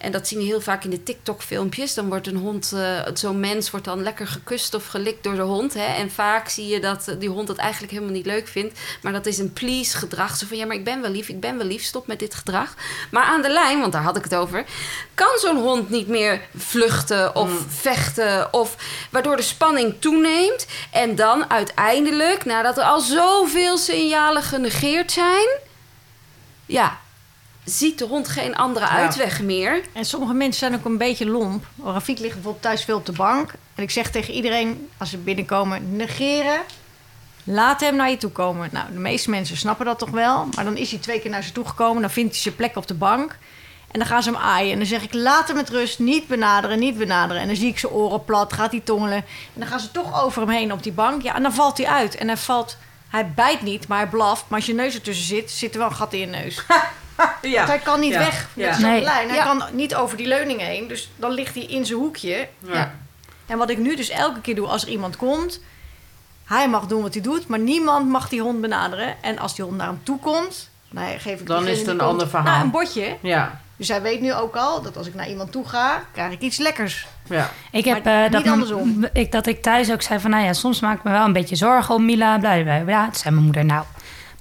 En 0.05 0.13
dat 0.13 0.29
zien 0.29 0.39
we 0.39 0.45
heel 0.45 0.61
vaak 0.61 0.85
in 0.85 0.91
de 0.91 1.03
TikTok-filmpjes. 1.03 1.95
Dan 1.95 2.09
wordt 2.09 2.27
een 2.27 2.37
hond, 2.37 2.73
eh, 2.73 3.01
zo'n 3.15 3.41
mens 3.41 3.71
wordt 3.71 3.87
dan 3.87 4.03
lekker 4.03 4.27
gekust 4.27 4.75
of 4.75 4.87
gelikt 4.87 5.25
door 5.25 5.35
de 5.35 5.43
hond. 5.43 5.75
Hè? 5.75 5.85
En 5.85 6.11
vaak 6.11 6.49
zie 6.49 6.67
je 6.67 6.81
dat 6.81 7.09
eh, 7.09 7.15
die 7.19 7.29
hond 7.29 7.49
het 7.49 7.57
eigenlijk 7.57 7.93
helemaal 7.93 8.15
niet 8.15 8.27
leuk 8.27 8.49
vindt. 8.49 8.79
Maar 9.03 9.13
dat 9.13 9.27
is 9.27 9.39
een 9.39 9.53
please-gedrag. 9.53 10.37
Zo 10.37 10.47
van, 10.47 10.57
ja, 10.57 10.67
maar 10.67 10.77
ik 10.77 10.85
ben 10.85 11.01
wel 11.01 11.11
lief, 11.11 11.29
ik 11.29 11.41
ben 11.41 11.57
wel 11.57 11.67
lief, 11.67 11.83
stop 11.83 12.07
met 12.07 12.19
dit 12.19 12.35
gedrag. 12.35 12.75
Maar 13.11 13.25
aan 13.25 13.43
de 13.43 13.51
lijn, 13.51 13.81
want 13.81 13.93
daar 13.93 14.03
had 14.03 14.17
ik 14.17 14.25
het 14.25 14.35
over... 14.35 14.65
kan 15.15 15.39
zo'n 15.39 15.63
hond 15.63 15.91
niet 15.91 16.09
meer 16.09 16.41
vluchten 16.57 17.37
of 17.37 17.51
vechten... 17.69 18.53
of 18.53 18.77
waardoor 19.11 19.37
de 19.37 19.43
spanning 19.43 19.95
toeneemt. 19.99 20.67
En 20.91 21.15
dan 21.15 21.51
uiteindelijk, 21.51 22.45
nadat 22.45 22.79
er 22.79 22.85
al 22.85 23.01
zoveel 23.01 23.79
signalen 23.79 24.43
genegeerd 24.43 25.13
zijn... 25.13 25.49
ja, 26.67 27.03
ziet 27.65 27.99
de 27.99 28.05
hond 28.05 28.29
geen 28.29 28.57
andere 28.57 28.89
uitweg 28.89 29.41
meer... 29.41 29.81
En 29.93 30.05
sommige 30.05 30.35
mensen 30.35 30.59
zijn 30.59 30.75
ook 30.75 30.85
een 30.85 30.99
beetje 30.99 31.27
lomp. 31.27 31.67
Rafiek 31.85 32.19
ligt 32.19 32.35
bijvoorbeeld 32.35 32.63
thuis 32.63 32.85
veel 32.85 32.97
op 32.97 33.07
de 33.07 33.13
bank. 33.13 33.53
En 33.75 33.83
ik 33.83 33.91
zeg 33.91 34.11
tegen 34.11 34.35
iedereen, 34.35 34.89
als 34.99 35.11
ze 35.11 35.19
binnenkomen, 35.19 35.97
negeren. 35.97 36.61
Laat 37.45 37.81
hem 37.81 37.97
naar 37.97 38.11
je 38.11 38.17
toe 38.17 38.31
komen. 38.31 38.69
Nou, 38.73 38.93
de 38.93 38.99
meeste 38.99 39.31
mensen 39.31 39.57
snappen 39.57 39.87
dat 39.87 39.99
toch 39.99 40.11
wel. 40.11 40.49
Maar 40.55 40.65
dan 40.65 40.77
is 40.77 40.91
hij 40.91 41.01
twee 41.01 41.21
keer 41.21 41.31
naar 41.31 41.43
ze 41.43 41.53
toe 41.53 41.67
gekomen. 41.67 42.03
Dan 42.03 42.11
vindt 42.11 42.33
hij 42.33 42.43
zijn 42.43 42.57
plek 42.57 42.77
op 42.77 42.87
de 42.87 42.95
bank. 42.95 43.37
En 43.91 43.99
dan 43.99 44.09
gaan 44.09 44.23
ze 44.23 44.31
hem 44.31 44.39
aaien. 44.39 44.73
En 44.73 44.79
dan 44.79 44.87
zeg 44.87 45.03
ik, 45.03 45.15
laat 45.15 45.47
hem 45.47 45.57
met 45.57 45.69
rust. 45.69 45.99
Niet 45.99 46.27
benaderen, 46.27 46.79
niet 46.79 46.99
benaderen. 46.99 47.43
En 47.43 47.49
dan 47.49 47.57
zie 47.57 47.69
ik 47.69 47.79
zijn 47.79 47.93
oren 47.93 48.25
plat, 48.25 48.53
gaat 48.53 48.71
hij 48.71 48.81
tongelen. 48.81 49.17
En 49.17 49.25
dan 49.55 49.67
gaan 49.67 49.81
ze 49.81 49.91
toch 49.91 50.23
over 50.25 50.43
hem 50.43 50.51
heen 50.51 50.73
op 50.73 50.83
die 50.83 50.93
bank. 50.93 51.23
Ja, 51.23 51.35
en 51.35 51.43
dan 51.43 51.53
valt 51.53 51.79
hij 51.79 51.87
uit. 51.87 52.15
En 52.17 52.27
hij 52.27 52.37
valt... 52.37 52.77
Hij 53.09 53.33
bijt 53.35 53.63
niet, 53.63 53.89
maar 53.89 53.99
hij 53.99 54.09
blaft. 54.09 54.45
Maar 54.49 54.59
als 54.59 54.67
je 54.67 54.75
neus 54.75 54.95
ertussen 54.95 55.27
zit, 55.27 55.51
zit 55.51 55.73
er 55.73 55.79
wel 55.79 55.89
een 55.89 55.95
gat 55.95 56.13
in 56.13 56.19
je 56.19 56.27
neus. 56.27 56.63
Ja. 57.43 57.57
Want 57.57 57.69
hij 57.69 57.79
kan 57.79 58.01
niet 58.01 58.13
Ja. 58.13 58.19
weg 58.19 58.49
met 58.55 58.65
Ja. 58.67 58.73
zo'n 58.73 58.91
Nee. 58.91 59.03
lijn. 59.03 59.29
Hij 59.29 59.37
Ja. 59.37 59.45
kan 59.45 59.63
niet 59.73 59.95
over 59.95 60.17
die 60.17 60.27
leuning 60.27 60.61
heen. 60.61 60.89
Dus 60.89 61.11
dan 61.17 61.31
ligt 61.31 61.55
hij 61.55 61.65
in 61.65 61.87
zijn 61.87 61.99
hoekje. 61.99 62.49
Ja. 62.59 62.95
En 63.47 63.59
wat 63.59 63.71
ik 63.71 63.79
nu 63.79 63.97
dus 63.97 64.09
elke 64.09 64.41
keer 64.41 64.55
doe 64.55 64.67
als 64.67 64.83
er 64.83 64.89
iemand 64.89 65.17
komt... 65.17 65.61
Hij 66.45 66.69
mag 66.69 66.87
doen 66.87 67.03
wat 67.03 67.15
hij 67.15 67.23
doet, 67.23 67.49
maar 67.49 67.59
niemand 67.59 68.09
mag 68.09 68.29
die 68.29 68.41
hond 68.41 68.61
benaderen. 68.61 69.15
En 69.23 69.39
als 69.39 69.55
die 69.55 69.65
hond 69.65 69.77
naar 69.77 69.87
hem 69.87 70.01
toe 70.03 70.19
komt... 70.19 70.71
Nou, 70.91 71.19
geef 71.19 71.41
ik 71.41 71.47
Dan 71.47 71.67
is 71.67 71.79
het 71.79 71.87
een 71.89 71.97
komt, 71.97 72.11
ander 72.11 72.29
verhaal. 72.29 72.53
Nou, 72.53 72.65
een 72.65 72.71
bordje. 72.71 73.17
Ja, 73.23 73.61
Dus 73.77 73.89
hij 73.89 74.03
weet 74.03 74.21
nu 74.21 74.35
ook 74.35 74.57
al 74.57 74.83
dat 74.83 74.97
als 74.97 75.07
ik 75.07 75.15
naar 75.15 75.29
iemand 75.29 75.53
toe 75.53 75.69
ga... 75.69 76.03
krijg 76.13 76.33
ik 76.33 76.41
iets 76.41 76.57
lekkers. 76.59 77.07
ja. 77.29 77.51
Ik 77.71 77.85
heb 77.85 78.05
Maar 78.05 78.25
eh, 78.25 78.31
dat, 78.31 78.43
niet 78.43 78.53
andersom. 78.53 79.07
ik, 79.13 79.33
dat 79.33 79.47
ik 79.47 79.63
thuis 79.63 79.93
ook 79.93 80.03
zei 80.03 80.21
van, 80.21 80.31
nou 80.31 80.45
ja, 80.45 80.53
soms 80.53 80.81
maak 80.81 80.97
ik 80.99 81.05
me 81.05 81.11
wel 81.11 81.25
een 81.25 81.33
beetje 81.33 81.57
zorgen 81.57 81.95
om 81.95 82.05
Mila. 82.05 82.39
Bla, 82.39 82.63
bla, 82.63 82.79
bla. 82.81 82.93
Ja, 82.95 83.05
toen 83.05 83.15
zei 83.15 83.35
mijn 83.35 83.45
moeder, 83.47 83.65
nou, 83.65 83.85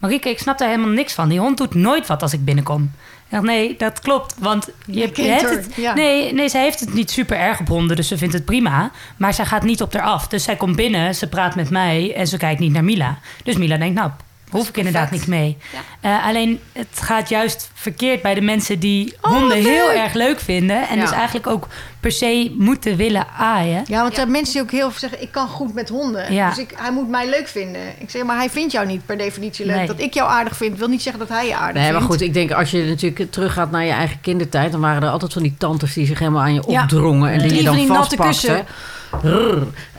Marieke, 0.04 0.30
ik 0.30 0.40
snap 0.40 0.58
daar 0.58 0.70
helemaal 0.70 0.92
niks 0.92 1.14
van. 1.14 1.30
Die 1.30 1.40
hond 1.40 1.58
doet 1.58 1.76
nooit 1.76 2.08
wat 2.08 2.22
als 2.22 2.34
ik 2.34 2.46
binnenkom. 2.46 2.84
Ik 2.84 3.30
dacht, 3.30 3.44
nee, 3.44 3.76
dat 3.78 4.00
klopt, 4.00 4.36
want 4.40 4.70
je, 4.86 5.00
hebt 5.00 5.50
het. 5.50 5.68
ja. 5.76 5.94
Nee, 5.94 6.34
nee, 6.34 6.50
zij 6.50 6.62
heeft 6.62 6.80
het 6.80 6.94
niet 6.94 7.12
super 7.12 7.38
erg 7.38 7.60
op 7.60 7.68
honden, 7.68 7.96
dus 7.96 8.08
ze 8.08 8.18
vindt 8.18 8.34
het 8.34 8.46
prima. 8.46 8.92
Maar 9.18 9.34
zij 9.34 9.46
gaat 9.46 9.64
niet 9.64 9.82
op 9.82 9.94
haar 9.94 10.02
af. 10.02 10.28
Dus 10.28 10.44
zij 10.44 10.56
komt 10.56 10.76
binnen, 10.76 11.16
ze 11.16 11.28
praat 11.28 11.56
met 11.56 11.70
mij 11.70 12.14
en 12.16 12.28
ze 12.28 12.38
kijkt 12.38 12.60
niet 12.60 12.72
naar 12.72 12.84
Mila. 12.84 13.18
Dus 13.44 13.56
Mila 13.56 13.78
denkt, 13.78 13.96
nou, 13.96 14.12
hoef 14.54 14.70
ik 14.70 14.78
inderdaad 14.78 15.12
niks 15.12 15.26
mee. 15.26 15.58
Ja. 16.02 16.18
Eh, 16.20 16.28
alleen, 16.28 16.60
het 16.72 16.88
gaat 17.02 17.30
juist 17.30 17.70
verkeerd 17.74 18.22
bij 18.22 18.34
de 18.34 18.42
mensen 18.42 18.80
die 18.80 19.14
Oh, 19.22 19.32
honden 19.32 19.58
heel 19.58 19.92
erg 19.92 20.14
leuk 20.14 20.40
vinden. 20.40 20.88
En 20.90 20.96
Ja. 20.96 21.02
dus 21.02 21.12
eigenlijk 21.12 21.48
ook 21.48 21.68
per 22.00 22.12
se 22.12 22.56
moeten 22.58 22.96
willen 22.96 23.28
aaien. 23.38 23.84
Ja, 23.88 23.98
want 23.98 24.10
er 24.10 24.16
zijn 24.16 24.32
mensen 24.32 24.54
die 24.54 24.62
ook 24.62 24.72
heel 24.72 24.90
veel 24.92 25.00
zeggen... 25.00 25.22
ik 25.22 25.32
kan 25.32 25.48
goed 25.48 25.74
met 25.74 25.90
honden. 25.90 26.34
Ja. 26.34 26.50
Dus 26.50 26.58
ik, 26.58 26.74
hij 26.76 26.92
moet 26.92 27.10
mij 27.10 27.30
leuk 27.30 27.48
vinden. 27.48 27.82
Ik 27.98 28.10
zeg, 28.10 28.24
maar 28.24 28.36
hij 28.38 28.50
vindt 28.50 28.72
jou 28.72 28.86
niet 28.86 29.06
per 29.06 29.18
definitie 29.18 29.66
leuk. 29.66 29.76
Nee. 29.76 29.88
Dat 29.88 30.00
ik 30.00 30.14
jou 30.14 30.30
aardig 30.30 30.58
vind, 30.58 30.78
wil 30.78 30.88
niet 30.88 31.02
zeggen 31.02 31.28
dat 31.28 31.38
hij 31.38 31.48
je 31.48 31.56
aardig 31.56 31.82
Nee, 31.82 31.92
maar 31.92 32.02
vindt. 32.02 32.14
goed, 32.16 32.22
ik 32.22 32.34
denk 32.34 32.52
als 32.52 32.72
je 32.72 32.84
natuurlijk 32.84 33.32
teruggaat 33.32 33.72
naar 33.72 33.86
je 33.86 33.92
eigen 33.92 34.22
kindertijd... 34.22 34.72
dan 34.72 34.82
waren 34.82 35.04
er 35.04 35.10
altijd 35.10 35.34
van 35.34 35.42
die 35.44 35.56
tantes 35.58 35.94
die 35.94 36.06
zich 36.06 36.20
helemaal 36.20 36.42
aan 36.42 36.54
je 36.54 36.64
Ja. 36.68 36.82
opdrongen... 36.82 37.32
en 37.32 37.40
die 37.40 37.48
Drie 37.48 37.60
je 37.62 37.68
van 37.68 37.76
dan 37.78 37.86
die 37.86 37.94
natte 37.96 38.16
vastpakten. 38.16 38.66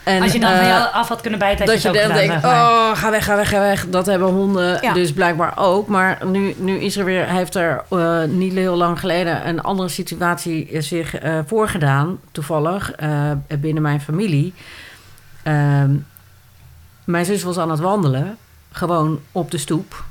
En, 0.04 0.22
Als 0.22 0.32
je 0.32 0.40
dan 0.40 0.50
eh, 0.50 0.58
van 0.58 0.66
jou 0.66 0.92
af 0.92 1.08
had 1.08 1.20
kunnen 1.20 1.38
bijten, 1.38 1.66
dat 1.66 1.82
je 1.82 1.92
je 1.92 1.98
dan 1.98 2.12
denkt, 2.12 2.44
oh, 2.44 2.90
ga 2.94 3.10
weg, 3.10 3.24
ga 3.24 3.36
weg, 3.36 3.48
ga 3.48 3.60
weg. 3.60 3.88
Dat 3.88 4.06
hebben 4.06 4.28
honden 4.28 4.78
Ja. 4.82 4.92
dus 4.92 5.12
blijkbaar 5.12 5.52
ook. 5.56 5.88
Maar 5.88 6.18
nu, 6.26 6.54
nu 6.58 6.78
is 6.78 6.96
er 6.96 7.04
weer, 7.04 7.28
heeft 7.28 7.54
er 7.54 7.84
eh, 7.90 8.22
niet 8.24 8.52
heel 8.52 8.76
lang 8.76 9.00
geleden 9.00 9.48
een 9.48 9.62
andere 9.62 9.88
situatie 9.88 10.82
zich 10.82 11.14
eh, 11.14 11.38
voorgedaan, 11.46 12.18
toevallig, 12.32 12.92
eh, 12.92 13.30
binnen 13.60 13.82
mijn 13.82 14.00
familie. 14.00 14.54
Ehm, 15.42 15.90
mijn 17.04 17.24
zus 17.24 17.42
was 17.42 17.58
aan 17.58 17.70
het 17.70 17.80
wandelen, 17.80 18.36
gewoon 18.72 19.20
op 19.32 19.50
de 19.50 19.58
stoep. 19.58 20.04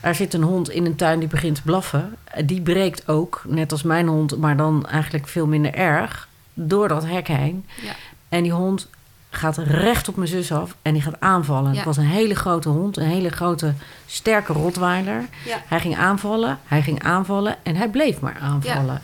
Er 0.00 0.14
zit 0.14 0.34
een 0.34 0.42
hond 0.42 0.70
in 0.70 0.86
een 0.86 0.96
tuin 0.96 1.18
die 1.18 1.28
begint 1.28 1.54
te 1.54 1.62
blaffen. 1.62 2.16
Die 2.44 2.60
breekt 2.60 3.08
ook, 3.08 3.42
net 3.46 3.72
als 3.72 3.82
mijn 3.82 4.06
hond, 4.06 4.36
maar 4.36 4.56
dan 4.56 4.86
eigenlijk 4.86 5.28
veel 5.28 5.46
minder 5.46 5.74
erg, 5.74 6.27
door 6.66 6.88
dat 6.88 7.04
hek 7.06 7.28
heen. 7.28 7.66
Ja. 7.82 7.92
En 8.28 8.42
die 8.42 8.52
hond 8.52 8.90
gaat 9.38 9.56
recht 9.56 10.08
op 10.08 10.16
mijn 10.16 10.28
zus 10.28 10.52
af 10.52 10.74
en 10.82 10.92
die 10.92 11.02
gaat 11.02 11.20
aanvallen. 11.20 11.70
Ja. 11.70 11.76
Het 11.76 11.84
was 11.86 11.96
een 11.96 12.04
hele 12.06 12.34
grote 12.34 12.68
hond, 12.68 12.96
een 12.96 13.06
hele 13.08 13.28
grote, 13.28 13.72
sterke 14.06 14.52
rotweiler. 14.52 15.24
Ja. 15.46 15.62
Hij 15.66 15.80
ging 15.80 15.96
aanvallen, 15.96 16.58
hij 16.66 16.82
ging 16.82 17.02
aanvallen 17.02 17.56
en 17.62 17.76
hij 17.76 17.88
bleef 17.88 18.20
maar 18.20 18.36
aanvallen. 18.42 19.00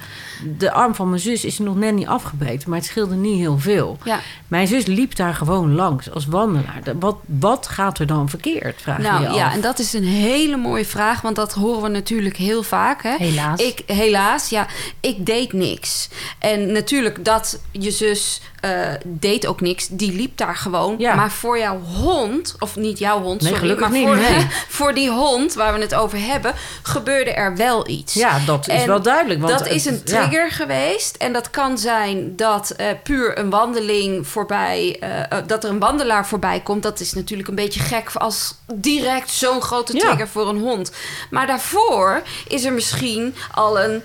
De 0.59 0.70
arm 0.73 0.94
van 0.94 1.09
mijn 1.09 1.20
zus 1.20 1.44
is 1.44 1.59
nog 1.59 1.77
net 1.77 1.94
niet 1.94 2.07
afgebeten, 2.07 2.68
maar 2.70 2.79
het 2.79 2.87
scheelde 2.88 3.14
niet 3.14 3.38
heel 3.38 3.59
veel. 3.59 3.99
Ja. 4.05 4.20
Mijn 4.49 4.66
zus 4.66 4.87
liep 4.87 5.16
daar 5.16 5.35
gewoon 5.35 5.75
langs 5.75 6.11
als 6.11 6.27
wandelaar. 6.27 6.81
De- 6.85 6.99
Wat, 6.99 7.16
wat 7.27 7.66
gaat 7.66 7.99
er 7.99 8.07
dan 8.07 8.29
verkeerd, 8.29 8.83
vraag 8.83 8.97
je 8.97 9.03
je 9.03 9.09
Nou 9.09 9.27
af. 9.27 9.37
ja, 9.37 9.53
en 9.53 9.61
dat 9.61 9.79
is 9.79 9.92
een 9.92 10.05
hele 10.05 10.57
mooie 10.57 10.85
vraag, 10.85 11.20
want 11.20 11.37
dat 11.37 11.53
horen 11.53 11.83
we 11.83 11.88
natuurlijk 11.88 12.37
heel 12.37 12.62
vaak. 12.62 13.03
Hè? 13.03 13.16
Helaas. 13.18 13.61
Ik, 13.61 13.83
helaas, 13.87 14.49
ja. 14.49 14.66
Ik 15.01 15.27
deed 15.27 15.53
niks. 15.53 16.09
En 16.38 16.73
natuurlijk 16.73 17.25
dat 17.25 17.61
je 17.70 17.90
zus 17.90 18.40
eh, 18.61 18.70
deed 19.05 19.47
ook 19.47 19.61
niks. 19.61 19.88
Die 19.88 20.12
liep 20.12 20.23
liep 20.24 20.37
daar 20.37 20.56
gewoon. 20.56 20.94
Ja. 20.98 21.14
Maar 21.14 21.30
voor 21.30 21.58
jouw 21.58 21.80
hond, 21.80 22.56
of 22.58 22.76
niet 22.76 22.98
jouw 22.98 23.20
hond, 23.20 23.40
Nee, 23.40 23.52
sorry, 23.52 23.60
gelukkig 23.68 23.88
maar 23.88 23.98
niet, 23.98 24.06
voor, 24.06 24.16
nee. 24.16 24.46
voor 24.78 24.94
die 24.94 25.10
hond 25.10 25.54
waar 25.54 25.74
we 25.74 25.80
het 25.80 25.94
over 25.94 26.18
hebben, 26.18 26.54
gebeurde 26.82 27.30
er 27.32 27.56
wel 27.56 27.88
iets. 27.88 28.14
Ja, 28.14 28.38
dat 28.46 28.68
is 28.68 28.74
En 28.82 28.87
wel 28.87 29.02
duidelijk. 29.02 29.40
Want 29.40 29.58
dat 29.58 29.68
is 29.68 29.84
een 29.84 30.00
ja. 30.04 30.20
trigger 30.26 30.50
geweest. 30.50 31.16
En 31.16 31.32
dat 31.32 31.50
kan 31.50 31.78
zijn 31.78 32.37
dat 32.37 32.70
eh, 32.70 32.87
puur 33.02 33.38
een 33.38 33.50
wandeling 33.50 34.26
voorbij... 34.26 34.96
eh, 35.00 35.20
eh, 35.20 35.46
dat 35.46 35.64
er 35.64 35.70
een 35.70 35.78
wandelaar 35.78 36.26
voorbij 36.26 36.60
komt. 36.60 36.82
Dat 36.82 37.00
is 37.00 37.12
natuurlijk 37.12 37.48
een 37.48 37.54
beetje 37.54 37.80
gek 37.80 38.10
als 38.14 38.54
direct 38.74 39.30
zo'n 39.30 39.62
grote 39.62 39.92
Ja. 39.92 39.98
trigger 40.00 40.28
voor 40.28 40.48
een 40.48 40.60
hond. 40.60 40.92
Maar 41.30 41.46
daarvoor 41.46 42.22
is 42.48 42.64
er 42.64 42.72
misschien 42.72 43.34
al 43.54 43.80
een 43.80 44.02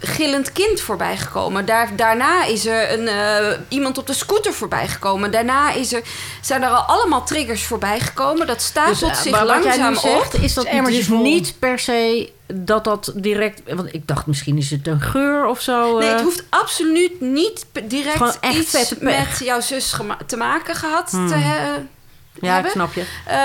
gillend 0.00 0.52
kind 0.52 0.80
voorbij 0.80 1.16
gekomen. 1.16 1.64
Daar, 1.66 1.96
daarna 1.96 2.44
is 2.44 2.66
er 2.66 2.92
een, 2.92 3.08
eh, 3.08 3.58
iemand 3.68 3.98
op 3.98 4.06
de 4.06 4.12
scooter 4.12 4.52
voorbij 4.52 4.88
gekomen. 4.88 5.30
Daarna 5.30 5.72
is 5.72 5.92
er, 5.92 6.02
zijn 6.40 6.62
er 6.62 6.68
al 6.68 6.82
allemaal 6.82 7.24
triggers 7.24 7.64
voorbij 7.64 8.00
gekomen. 8.00 8.46
Dat 8.46 8.62
stapelt 8.62 8.98
Dus, 9.00 9.08
eh, 9.08 9.14
zich 9.16 9.30
maar 9.32 9.46
wat 9.46 9.64
jij 9.64 9.78
langzaam 9.78 9.90
nu 9.90 9.98
zegt, 10.18 10.34
op. 10.34 10.40
is 10.40 10.54
dat 10.54 10.66
dus 10.86 11.08
niet 11.08 11.54
per 11.58 11.78
se 11.78 12.32
dat 12.54 12.84
dat 12.84 13.12
direct... 13.14 13.60
Want 13.74 13.94
ik 13.94 14.06
dacht, 14.08 14.26
misschien 14.26 14.56
is 14.58 14.70
het 14.70 14.86
een 14.86 15.00
geur 15.00 15.46
of 15.46 15.60
zo. 15.60 15.98
Nee, 15.98 16.08
eh. 16.08 16.14
het 16.14 16.22
hoeft 16.22 16.44
absoluut 16.48 17.20
niet 17.20 17.66
direct 17.84 18.38
iets 18.52 18.94
met 18.98 19.38
jouw 19.38 19.60
zus 19.60 19.96
te 20.26 20.36
maken 20.36 20.74
gehad 20.74 21.10
te 21.10 21.16
Hmm. 21.16 21.32
he- 21.32 21.72
Ja, 22.40 22.48
ik 22.48 22.52
hebben. 22.54 22.70
snap 22.70 22.92
je. 22.94 23.04
Eh, 23.26 23.36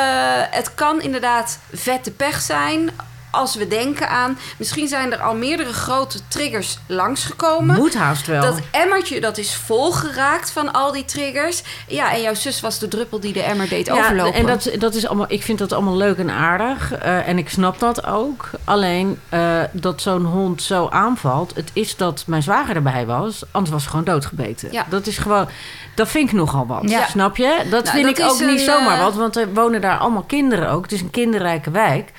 het 0.58 0.74
kan 0.76 1.02
inderdaad 1.02 1.60
vette 1.74 2.12
pech 2.12 2.42
zijn. 2.42 2.90
Als 3.36 3.56
we 3.56 3.68
denken 3.68 4.10
aan... 4.10 4.38
Misschien 4.58 4.88
zijn 4.88 5.12
er 5.14 5.20
al 5.22 5.36
meerdere 5.36 5.74
grote 5.74 6.20
triggers 6.28 6.78
langsgekomen. 6.88 7.76
Moet 7.78 7.94
haast 7.96 8.28
wel. 8.28 8.42
Dat 8.42 8.60
emmertje 8.72 9.22
dat 9.22 9.38
is 9.38 9.56
volgeraakt 9.56 10.52
van 10.52 10.72
al 10.74 10.92
die 10.92 11.06
triggers. 11.06 11.64
Ja, 11.88 12.14
en 12.14 12.22
jouw 12.22 12.34
zus 12.34 12.62
was 12.62 12.80
de 12.80 12.88
druppel 12.88 13.20
die 13.20 13.34
de 13.34 13.42
emmer 13.42 13.70
deed 13.70 13.90
overlopen. 13.92 14.34
en 14.34 14.46
dat, 14.46 14.70
dat 14.80 14.94
is 14.96 15.08
allemaal, 15.08 15.26
ik 15.30 15.44
vind 15.44 15.60
dat 15.60 15.72
allemaal 15.74 15.96
leuk 15.98 16.18
en 16.18 16.30
aardig. 16.30 16.92
eh, 16.94 17.28
en 17.28 17.38
ik 17.38 17.50
snap 17.50 17.80
dat 17.80 18.06
ook. 18.06 18.50
Alleen 18.64 19.20
eh, 19.30 19.60
dat 19.72 20.02
zo'n 20.02 20.26
hond 20.26 20.62
zo 20.62 20.88
aanvalt. 20.90 21.56
Het 21.56 21.70
is 21.74 21.96
dat 21.96 22.24
mijn 22.28 22.44
zwager 22.44 22.76
erbij 22.76 23.06
was. 23.06 23.44
Anders 23.52 23.72
was 23.74 23.84
ze 23.84 23.90
gewoon 23.90 24.06
doodgebeten. 24.06 24.72
Ja. 24.72 24.86
Dat 24.90 25.08
is 25.08 25.18
gewoon. 25.18 25.48
Dat 25.96 26.08
vind 26.08 26.30
ik 26.30 26.36
nogal 26.36 26.68
wat. 26.68 26.90
Ja. 26.90 27.06
Snap 27.08 27.38
je? 27.38 27.58
Dat 27.70 27.84
Nou, 27.84 27.96
vind 27.98 28.18
dat 28.18 28.18
ik 28.18 28.32
ook 28.32 28.50
niet 28.50 28.62
zomaar 28.62 28.98
eh, 28.98 29.04
wat. 29.04 29.16
Want 29.16 29.36
er 29.38 29.54
wonen 29.54 29.82
daar 29.82 29.98
allemaal 29.98 30.24
kinderen 30.24 30.70
ook. 30.70 30.84
Het 30.84 30.92
is 30.92 31.02
een 31.02 31.10
kinderrijke 31.10 31.72
wijk. 31.72 32.12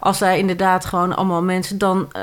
Als 0.00 0.18
daar 0.18 0.38
inderdaad 0.38 0.84
gewoon 0.84 1.16
allemaal 1.16 1.42
mensen 1.42 1.78
dan. 1.78 2.12
eh, 2.12 2.22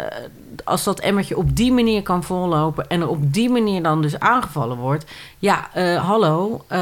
als 0.64 0.84
dat 0.84 1.00
emmertje 1.00 1.38
op 1.38 1.56
die 1.56 1.72
manier 1.72 2.04
kan 2.04 2.24
vollopen. 2.24 2.88
en 2.88 3.02
er 3.02 3.08
op 3.08 3.34
die 3.34 3.50
manier 3.50 3.84
dan 3.84 4.02
dus 4.02 4.20
aangevallen 4.20 4.78
wordt. 4.78 5.06
Ja, 5.40 5.70
eh, 5.74 6.06
hallo. 6.08 6.64
eh, 6.68 6.80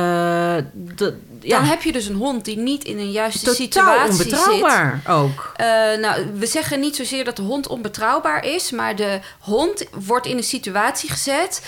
ja, 1.41 1.57
Dan 1.59 1.63
heb 1.63 1.81
je 1.81 1.91
dus 1.91 2.07
een 2.07 2.15
hond 2.15 2.45
die 2.45 2.57
niet 2.57 2.83
in 2.83 2.97
een 2.97 3.11
juiste 3.11 3.45
totaal 3.45 3.55
situatie 3.55 4.13
zit. 4.13 4.25
onbetrouwbaar 4.33 5.01
ook. 5.09 5.51
Eh, 5.55 5.65
nou, 6.01 6.25
we 6.37 6.45
zeggen 6.45 6.79
niet 6.79 6.95
zozeer 6.95 7.23
dat 7.25 7.35
de 7.35 7.41
hond 7.41 7.67
onbetrouwbaar 7.67 8.45
is, 8.45 8.71
maar 8.71 8.95
de 8.95 9.19
hond 9.39 9.85
wordt 10.05 10.25
in 10.25 10.37
een 10.37 10.43
situatie 10.43 11.09
gezet 11.09 11.61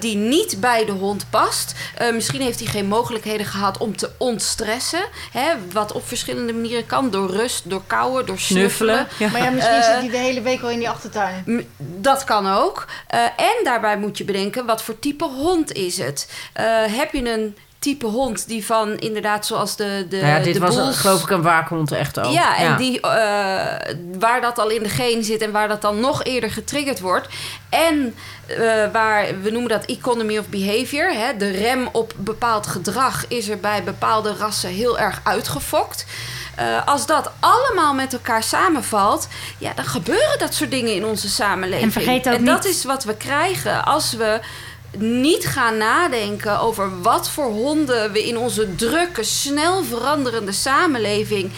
die 0.00 0.16
niet 0.16 0.56
bij 0.60 0.84
de 0.84 0.92
hond 0.92 1.26
past. 1.30 1.74
Eh, 1.96 2.12
misschien 2.12 2.40
heeft 2.40 2.58
hij 2.60 2.68
geen 2.68 2.86
mogelijkheden 2.86 3.46
gehad 3.46 3.78
om 3.78 3.96
te 3.96 4.10
ontstressen, 4.18 5.04
hè, 5.32 5.52
wat 5.72 5.92
op 5.92 6.06
verschillende 6.08 6.52
manieren 6.52 6.86
kan, 6.86 7.10
door 7.10 7.30
rust, 7.30 7.70
door 7.70 7.82
kauwen, 7.86 8.26
door 8.26 8.38
snuffelen. 8.38 8.94
Snuffelen. 8.94 9.30
Ja. 9.32 9.38
Maar 9.38 9.42
ja, 9.42 9.50
misschien 9.56 9.82
zit 9.82 9.92
hij 9.92 10.10
de 10.10 10.16
hele 10.16 10.40
week 10.42 10.62
al 10.62 10.70
in 10.70 10.78
die 10.78 10.88
achtertuin. 10.88 11.42
Dat 11.76 12.24
kan 12.24 12.52
ook. 12.52 12.86
Eh, 13.06 13.20
en 13.22 13.64
daarbij 13.64 13.98
moet 13.98 14.18
je 14.18 14.24
bedenken, 14.24 14.66
wat 14.66 14.82
voor 14.82 14.98
type 14.98 15.24
hond 15.24 15.72
is 15.72 15.98
het? 15.98 16.32
Eh, 16.52 16.64
heb 16.86 17.12
je 17.12 17.32
een 17.32 17.56
type 17.78 18.06
hond 18.06 18.48
die 18.48 18.66
van 18.66 18.98
inderdaad 18.98 19.46
zoals 19.46 19.76
de 19.76 20.06
de 20.08 20.16
Nou 20.16 20.28
ja, 20.28 20.38
dit 20.38 20.54
de 20.54 20.60
was 20.60 20.96
geloof 20.96 21.22
ik 21.22 21.30
een 21.30 21.42
waakhond 21.42 21.92
echt 21.92 22.18
ook. 22.18 22.32
Ja, 22.32 22.56
en 22.56 22.76
Die, 22.76 23.00
eh, 23.00 23.10
waar 24.18 24.40
dat 24.40 24.58
al 24.58 24.68
in 24.68 24.82
de 24.82 24.88
geen 24.88 25.24
zit 25.24 25.42
en 25.42 25.52
waar 25.52 25.68
dat 25.68 25.82
dan 25.82 26.00
nog 26.00 26.24
eerder 26.24 26.50
getriggerd 26.50 27.00
wordt. 27.00 27.28
En 27.68 28.14
waar, 28.92 29.42
we 29.42 29.50
noemen 29.50 29.70
dat 29.70 29.84
economy 29.84 30.38
of 30.38 30.48
behavior. 30.48 31.12
Hè, 31.12 31.36
de 31.36 31.50
rem 31.50 31.88
op 31.92 32.14
bepaald 32.16 32.66
gedrag 32.66 33.24
is 33.28 33.48
er 33.48 33.58
bij 33.58 33.82
bepaalde 33.82 34.34
rassen 34.34 34.70
heel 34.70 34.98
erg 34.98 35.20
uitgefokt. 35.22 36.06
Eh, 36.58 36.86
als 36.86 37.06
dat 37.06 37.30
allemaal 37.40 37.94
met 37.94 38.12
elkaar 38.12 38.42
samenvalt, 38.42 39.28
ja, 39.58 39.72
dan 39.74 39.84
gebeuren 39.84 40.38
dat 40.38 40.54
soort 40.54 40.70
dingen 40.70 40.94
in 40.94 41.04
onze 41.04 41.28
samenleving. 41.28 41.84
En 41.86 41.92
vergeet 41.92 42.28
ook 42.28 42.34
en 42.34 42.44
dat 42.44 42.64
niet- 42.64 42.74
is 42.74 42.84
wat 42.84 43.04
we 43.04 43.16
krijgen 43.16 43.84
als 43.84 44.12
we 44.12 44.40
niet 44.96 45.46
gaan 45.46 45.76
nadenken 45.76 46.60
over 46.60 47.02
wat 47.02 47.30
voor 47.30 47.44
honden 47.50 48.12
we 48.12 48.26
in 48.26 48.38
onze 48.38 48.74
drukke, 48.74 49.22
snel 49.22 49.84
veranderende 49.84 50.52
samenleving 50.52 51.52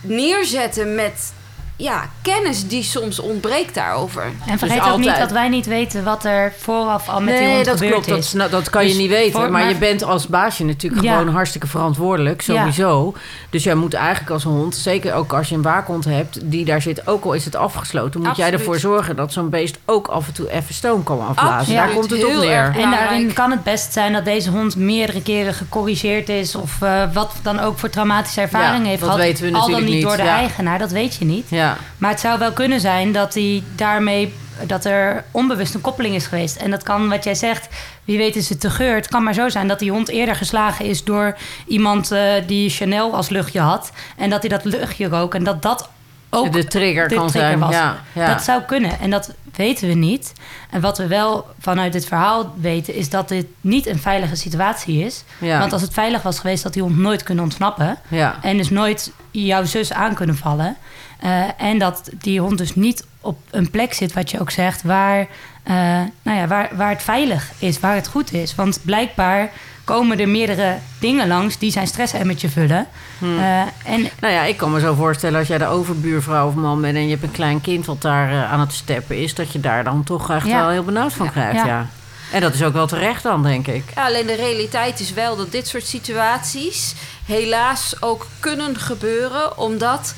neerzetten 0.00 0.94
met 0.94 1.32
ja, 1.76 2.08
kennis 2.22 2.68
die 2.68 2.82
soms 2.82 3.18
ontbreekt 3.18 3.74
daarover. 3.74 4.22
En 4.46 4.58
vergeet 4.58 4.82
Dus 4.82 4.92
ook 4.92 4.98
niet 4.98 5.16
dat 5.18 5.30
wij 5.30 5.48
niet 5.48 5.66
weten 5.66 6.04
wat 6.04 6.24
er 6.24 6.52
vooraf 6.58 7.08
al 7.08 7.20
met 7.20 7.34
die 7.36 7.42
nee, 7.46 7.52
hond 7.54 7.64
dat 7.64 7.74
gebeurd 7.74 7.92
klopt. 7.92 8.08
Dat, 8.08 8.18
is. 8.18 8.28
sna- 8.28 8.48
dat 8.48 8.70
kan 8.70 8.82
je 8.82 8.88
Dus 8.88 8.98
niet 8.98 9.08
weten. 9.10 9.32
voor- 9.32 9.40
maar, 9.40 9.50
maar- 9.50 9.68
je 9.68 9.74
bent 9.76 10.02
als 10.02 10.26
baasje 10.26 10.64
natuurlijk 10.64 11.02
Ja. 11.04 11.16
gewoon 11.18 11.34
hartstikke 11.34 11.66
verantwoordelijk, 11.66 12.42
Ja. 12.42 12.54
sowieso. 12.56 13.14
Dus 13.50 13.64
jij 13.64 13.74
moet 13.74 13.94
eigenlijk 13.94 14.30
als 14.30 14.42
hond, 14.42 14.74
zeker 14.76 15.14
ook 15.14 15.32
als 15.32 15.48
je 15.48 15.54
een 15.54 15.62
waakhond 15.62 16.04
hebt, 16.04 16.38
die 16.50 16.64
daar 16.64 16.82
zit, 16.82 17.06
ook 17.06 17.24
al 17.24 17.32
is 17.32 17.44
het 17.44 17.56
afgesloten, 17.56 18.20
moet 18.22 18.36
jij 18.36 18.52
ervoor 18.52 18.78
zorgen 18.78 19.16
dat 19.16 19.32
zo'n 19.32 19.50
beest 19.50 19.78
ook 19.84 20.06
af 20.08 20.26
en 20.26 20.32
toe 20.32 20.50
even 20.50 20.74
stoom 20.74 21.02
kan 21.02 21.26
afblazen. 21.26 21.56
Absoluut. 21.58 21.78
Daar 21.78 21.88
komt 21.90 22.10
het 22.10 22.24
op 22.24 22.32
neer. 22.32 22.74
En 22.78 22.90
daarin 22.90 23.32
kan 23.32 23.50
het 23.50 23.62
best 23.62 23.92
zijn 23.92 24.12
dat 24.12 24.24
deze 24.24 24.50
hond 24.50 24.76
meerdere 24.76 25.22
keren 25.22 25.54
gecorrigeerd 25.54 26.28
is. 26.28 26.54
Of 26.54 26.82
eh, 26.82 27.02
wat 27.12 27.32
dan 27.42 27.60
ook 27.60 27.78
voor 27.78 27.90
traumatische 27.90 28.40
ervaring 28.40 28.82
Ja, 28.82 28.88
heeft 28.88 29.00
dat 29.00 29.10
gehad. 29.10 29.24
weten 29.24 29.44
we 29.44 29.52
Al 29.52 29.60
dan 29.60 29.70
natuurlijk 29.70 29.94
niet 29.96 30.02
door 30.06 30.16
de 30.16 30.22
ja. 30.22 30.36
eigenaar, 30.36 30.78
dat 30.78 30.90
weet 30.90 31.14
je 31.16 31.24
niet. 31.24 31.46
Ja. 31.48 31.64
Maar 31.98 32.10
het 32.10 32.20
zou 32.20 32.38
wel 32.38 32.52
kunnen 32.52 32.80
zijn 32.80 33.12
dat 33.12 33.34
hij 33.34 33.62
daarmee 33.74 34.32
dat 34.62 34.84
er 34.84 35.24
onbewust 35.30 35.74
een 35.74 35.80
koppeling 35.80 36.14
is 36.14 36.26
geweest. 36.26 36.56
En 36.56 36.70
dat 36.70 36.82
kan, 36.82 37.08
wat 37.08 37.24
jij 37.24 37.34
zegt, 37.34 37.68
wie 38.04 38.18
weet 38.18 38.36
is 38.36 38.48
het 38.48 38.60
te 38.60 38.70
geur. 38.70 38.94
Het 38.94 39.08
kan 39.08 39.22
maar 39.22 39.34
zo 39.34 39.48
zijn 39.48 39.68
dat 39.68 39.78
die 39.78 39.90
hond 39.90 40.08
eerder 40.08 40.36
geslagen 40.36 40.84
is 40.84 41.04
door 41.04 41.36
iemand 41.66 42.10
eh, 42.10 42.32
die 42.46 42.70
Chanel 42.70 43.14
als 43.14 43.28
luchtje 43.28 43.60
had. 43.60 43.92
En 44.16 44.30
dat 44.30 44.40
hij 44.40 44.48
dat 44.48 44.64
luchtje 44.64 45.08
rook. 45.08 45.34
En 45.34 45.44
dat 45.44 45.62
dat 45.62 45.88
ook 46.30 46.52
de 46.52 46.64
trigger 46.64 47.08
de 47.08 47.14
kan 47.14 47.28
trigger 47.28 47.48
zijn. 47.48 47.58
was. 47.58 47.74
Ja, 47.74 47.98
ja. 48.12 48.26
Dat 48.26 48.42
zou 48.42 48.62
kunnen. 48.62 49.00
En 49.00 49.10
dat 49.10 49.34
weten 49.54 49.88
we 49.88 49.94
niet. 49.94 50.32
En 50.70 50.80
wat 50.80 50.98
we 50.98 51.06
wel 51.06 51.46
vanuit 51.60 51.92
dit 51.92 52.06
verhaal 52.06 52.54
weten, 52.60 52.94
is 52.94 53.10
dat 53.10 53.28
dit 53.28 53.46
niet 53.60 53.86
een 53.86 53.98
veilige 53.98 54.36
situatie 54.36 55.04
is. 55.04 55.24
Ja. 55.38 55.58
Want 55.58 55.72
als 55.72 55.82
het 55.82 55.92
veilig 55.92 56.22
was 56.22 56.38
geweest, 56.38 56.62
had 56.62 56.72
die 56.72 56.82
hond 56.82 56.96
nooit 56.96 57.22
kunnen 57.22 57.44
ontsnappen. 57.44 57.98
En 58.42 58.56
dus 58.56 58.70
nooit 58.70 59.12
jouw 59.30 59.64
zus 59.64 59.92
aan 59.92 60.14
kunnen 60.14 60.36
vallen. 60.36 60.76
Eh, 61.18 61.42
en 61.56 61.78
dat 61.78 62.10
die 62.20 62.40
hond 62.40 62.58
dus 62.58 62.74
niet 62.74 63.04
op 63.20 63.38
een 63.50 63.70
plek 63.70 63.92
zit, 63.94 64.12
wat 64.12 64.30
je 64.30 64.40
ook 64.40 64.50
zegt, 64.50 64.82
waar, 64.82 65.26
eh, 65.62 65.74
nou 66.22 66.38
ja, 66.38 66.46
waar, 66.46 66.68
waar 66.76 66.90
het 66.90 67.02
veilig 67.02 67.50
is, 67.58 67.80
waar 67.80 67.94
het 67.94 68.08
goed 68.08 68.32
is. 68.32 68.54
Want 68.54 68.80
blijkbaar 68.82 69.50
komen 69.84 70.20
er 70.20 70.28
meerdere 70.28 70.78
dingen 70.98 71.28
langs 71.28 71.58
die 71.58 71.70
zijn 71.70 71.86
stressemmertje 71.86 72.48
vullen. 72.48 72.86
Hmm. 73.18 73.38
Eh, 73.38 73.60
en 73.84 74.08
Nou 74.20 74.32
ja, 74.34 74.42
ik 74.42 74.56
kan 74.56 74.72
me 74.72 74.80
zo 74.80 74.94
voorstellen 74.94 75.38
als 75.38 75.48
jij 75.48 75.58
de 75.58 75.66
overbuurvrouw 75.66 76.48
of 76.48 76.54
man 76.54 76.80
bent 76.80 76.96
en 76.96 77.04
je 77.04 77.10
hebt 77.10 77.22
een 77.22 77.30
klein 77.30 77.60
kind 77.60 77.86
wat 77.86 78.02
daar 78.02 78.44
aan 78.44 78.60
het 78.60 78.72
steppen 78.72 79.18
is, 79.18 79.34
dat 79.34 79.52
je 79.52 79.60
daar 79.60 79.84
dan 79.84 80.04
toch 80.04 80.30
echt 80.30 80.46
Ja. 80.46 80.60
wel 80.60 80.68
heel 80.68 80.84
benauwd 80.84 81.12
van 81.12 81.26
Ja. 81.26 81.32
krijgt. 81.32 81.56
Ja. 81.56 81.66
Ja. 81.66 81.86
En 82.32 82.40
dat 82.40 82.54
is 82.54 82.62
ook 82.62 82.72
wel 82.72 82.86
terecht 82.86 83.22
dan, 83.22 83.42
denk 83.42 83.66
ik. 83.66 83.82
Ja, 83.94 84.06
alleen 84.06 84.26
de 84.26 84.34
realiteit 84.34 85.00
is 85.00 85.12
wel 85.12 85.36
dat 85.36 85.52
dit 85.52 85.66
soort 85.68 85.86
situaties 85.86 86.94
helaas 87.26 87.96
ook 88.02 88.26
kunnen 88.40 88.76
gebeuren, 88.76 89.58
omdat 89.58 90.14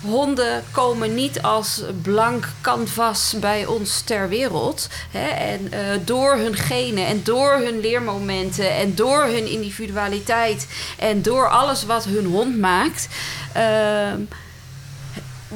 honden 0.00 0.64
komen 0.70 1.14
niet 1.14 1.42
als 1.42 1.82
blank 2.02 2.48
canvas 2.60 3.34
bij 3.40 3.66
ons 3.66 4.00
ter 4.00 4.28
wereld. 4.28 4.88
Hè? 5.10 5.28
En 5.28 5.72
eh, 5.72 5.80
door 6.04 6.36
hun 6.36 6.54
genen 6.54 7.06
en 7.06 7.20
door 7.24 7.52
hun 7.52 7.80
leermomenten 7.80 8.74
en 8.74 8.94
door 8.94 9.24
hun 9.24 9.46
individualiteit 9.46 10.66
en 10.98 11.22
door 11.22 11.48
alles 11.48 11.84
wat 11.84 12.04
hun 12.04 12.26
hond 12.26 12.58
maakt. 12.58 13.08
ehm, 13.52 14.20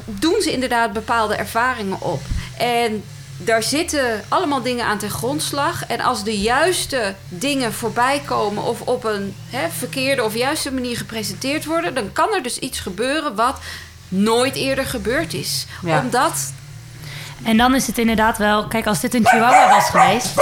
doen 0.04 0.40
ze 0.42 0.52
inderdaad 0.52 0.92
bepaalde 0.92 1.34
ervaringen 1.34 2.00
op. 2.00 2.20
En 2.58 3.02
daar 3.36 3.62
zitten 3.62 4.24
allemaal 4.28 4.62
dingen 4.62 4.84
aan 4.84 4.98
ten 4.98 5.10
grondslag. 5.10 5.86
En 5.86 6.00
als 6.00 6.24
de 6.24 6.38
juiste 6.38 7.14
dingen 7.28 7.72
voorbij 7.72 8.22
komen 8.26 8.62
of 8.62 8.80
op 8.80 9.04
een 9.04 9.34
hè, 9.50 9.68
verkeerde 9.68 10.24
of 10.24 10.34
juiste 10.34 10.72
manier 10.72 10.96
gepresenteerd 10.96 11.64
worden, 11.64 11.94
dan 11.94 12.12
kan 12.12 12.34
er 12.34 12.42
dus 12.42 12.58
iets 12.58 12.80
gebeuren 12.80 13.34
wat 13.34 13.58
nooit 14.12 14.54
eerder 14.54 14.86
gebeurd 14.86 15.34
is. 15.34 15.66
Ja. 15.82 15.98
Omdat 16.00 16.52
En 17.44 17.56
dan 17.56 17.74
is 17.74 17.86
het 17.86 17.98
inderdaad 17.98 18.38
wel... 18.38 18.66
Kijk, 18.66 18.86
als 18.86 19.00
dit 19.00 19.14
een 19.14 19.26
chihuahua 19.26 19.68
was 19.74 19.88
geweest... 19.88 20.32